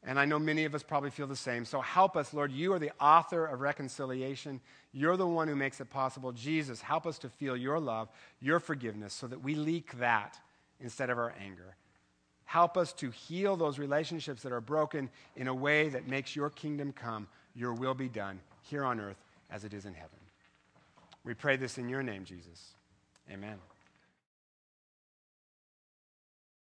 And 0.03 0.19
I 0.19 0.25
know 0.25 0.39
many 0.39 0.65
of 0.65 0.73
us 0.73 0.83
probably 0.83 1.09
feel 1.09 1.27
the 1.27 1.35
same. 1.35 1.65
So 1.65 1.81
help 1.81 2.15
us, 2.15 2.33
Lord. 2.33 2.51
You 2.51 2.73
are 2.73 2.79
the 2.79 2.91
author 3.01 3.45
of 3.45 3.61
reconciliation. 3.61 4.61
You're 4.93 5.17
the 5.17 5.27
one 5.27 5.47
who 5.47 5.55
makes 5.55 5.81
it 5.81 5.89
possible. 5.89 6.31
Jesus, 6.31 6.81
help 6.81 7.05
us 7.05 7.17
to 7.19 7.29
feel 7.29 7.57
your 7.57 7.79
love, 7.79 8.09
your 8.39 8.59
forgiveness, 8.59 9.13
so 9.13 9.27
that 9.27 9.43
we 9.43 9.55
leak 9.55 9.97
that 9.99 10.39
instead 10.79 11.09
of 11.09 11.17
our 11.17 11.33
anger. 11.41 11.75
Help 12.45 12.77
us 12.77 12.93
to 12.93 13.11
heal 13.11 13.57
those 13.57 13.77
relationships 13.77 14.43
that 14.43 14.53
are 14.53 14.61
broken 14.61 15.09
in 15.35 15.47
a 15.47 15.53
way 15.53 15.89
that 15.89 16.07
makes 16.07 16.35
your 16.35 16.49
kingdom 16.49 16.93
come, 16.93 17.27
your 17.53 17.73
will 17.73 17.93
be 17.93 18.07
done 18.07 18.39
here 18.61 18.85
on 18.85 19.01
earth 19.01 19.21
as 19.49 19.65
it 19.65 19.73
is 19.73 19.85
in 19.85 19.93
heaven. 19.93 20.19
We 21.25 21.33
pray 21.33 21.57
this 21.57 21.77
in 21.77 21.89
your 21.89 22.03
name, 22.03 22.23
Jesus. 22.23 22.73
Amen. 23.29 23.57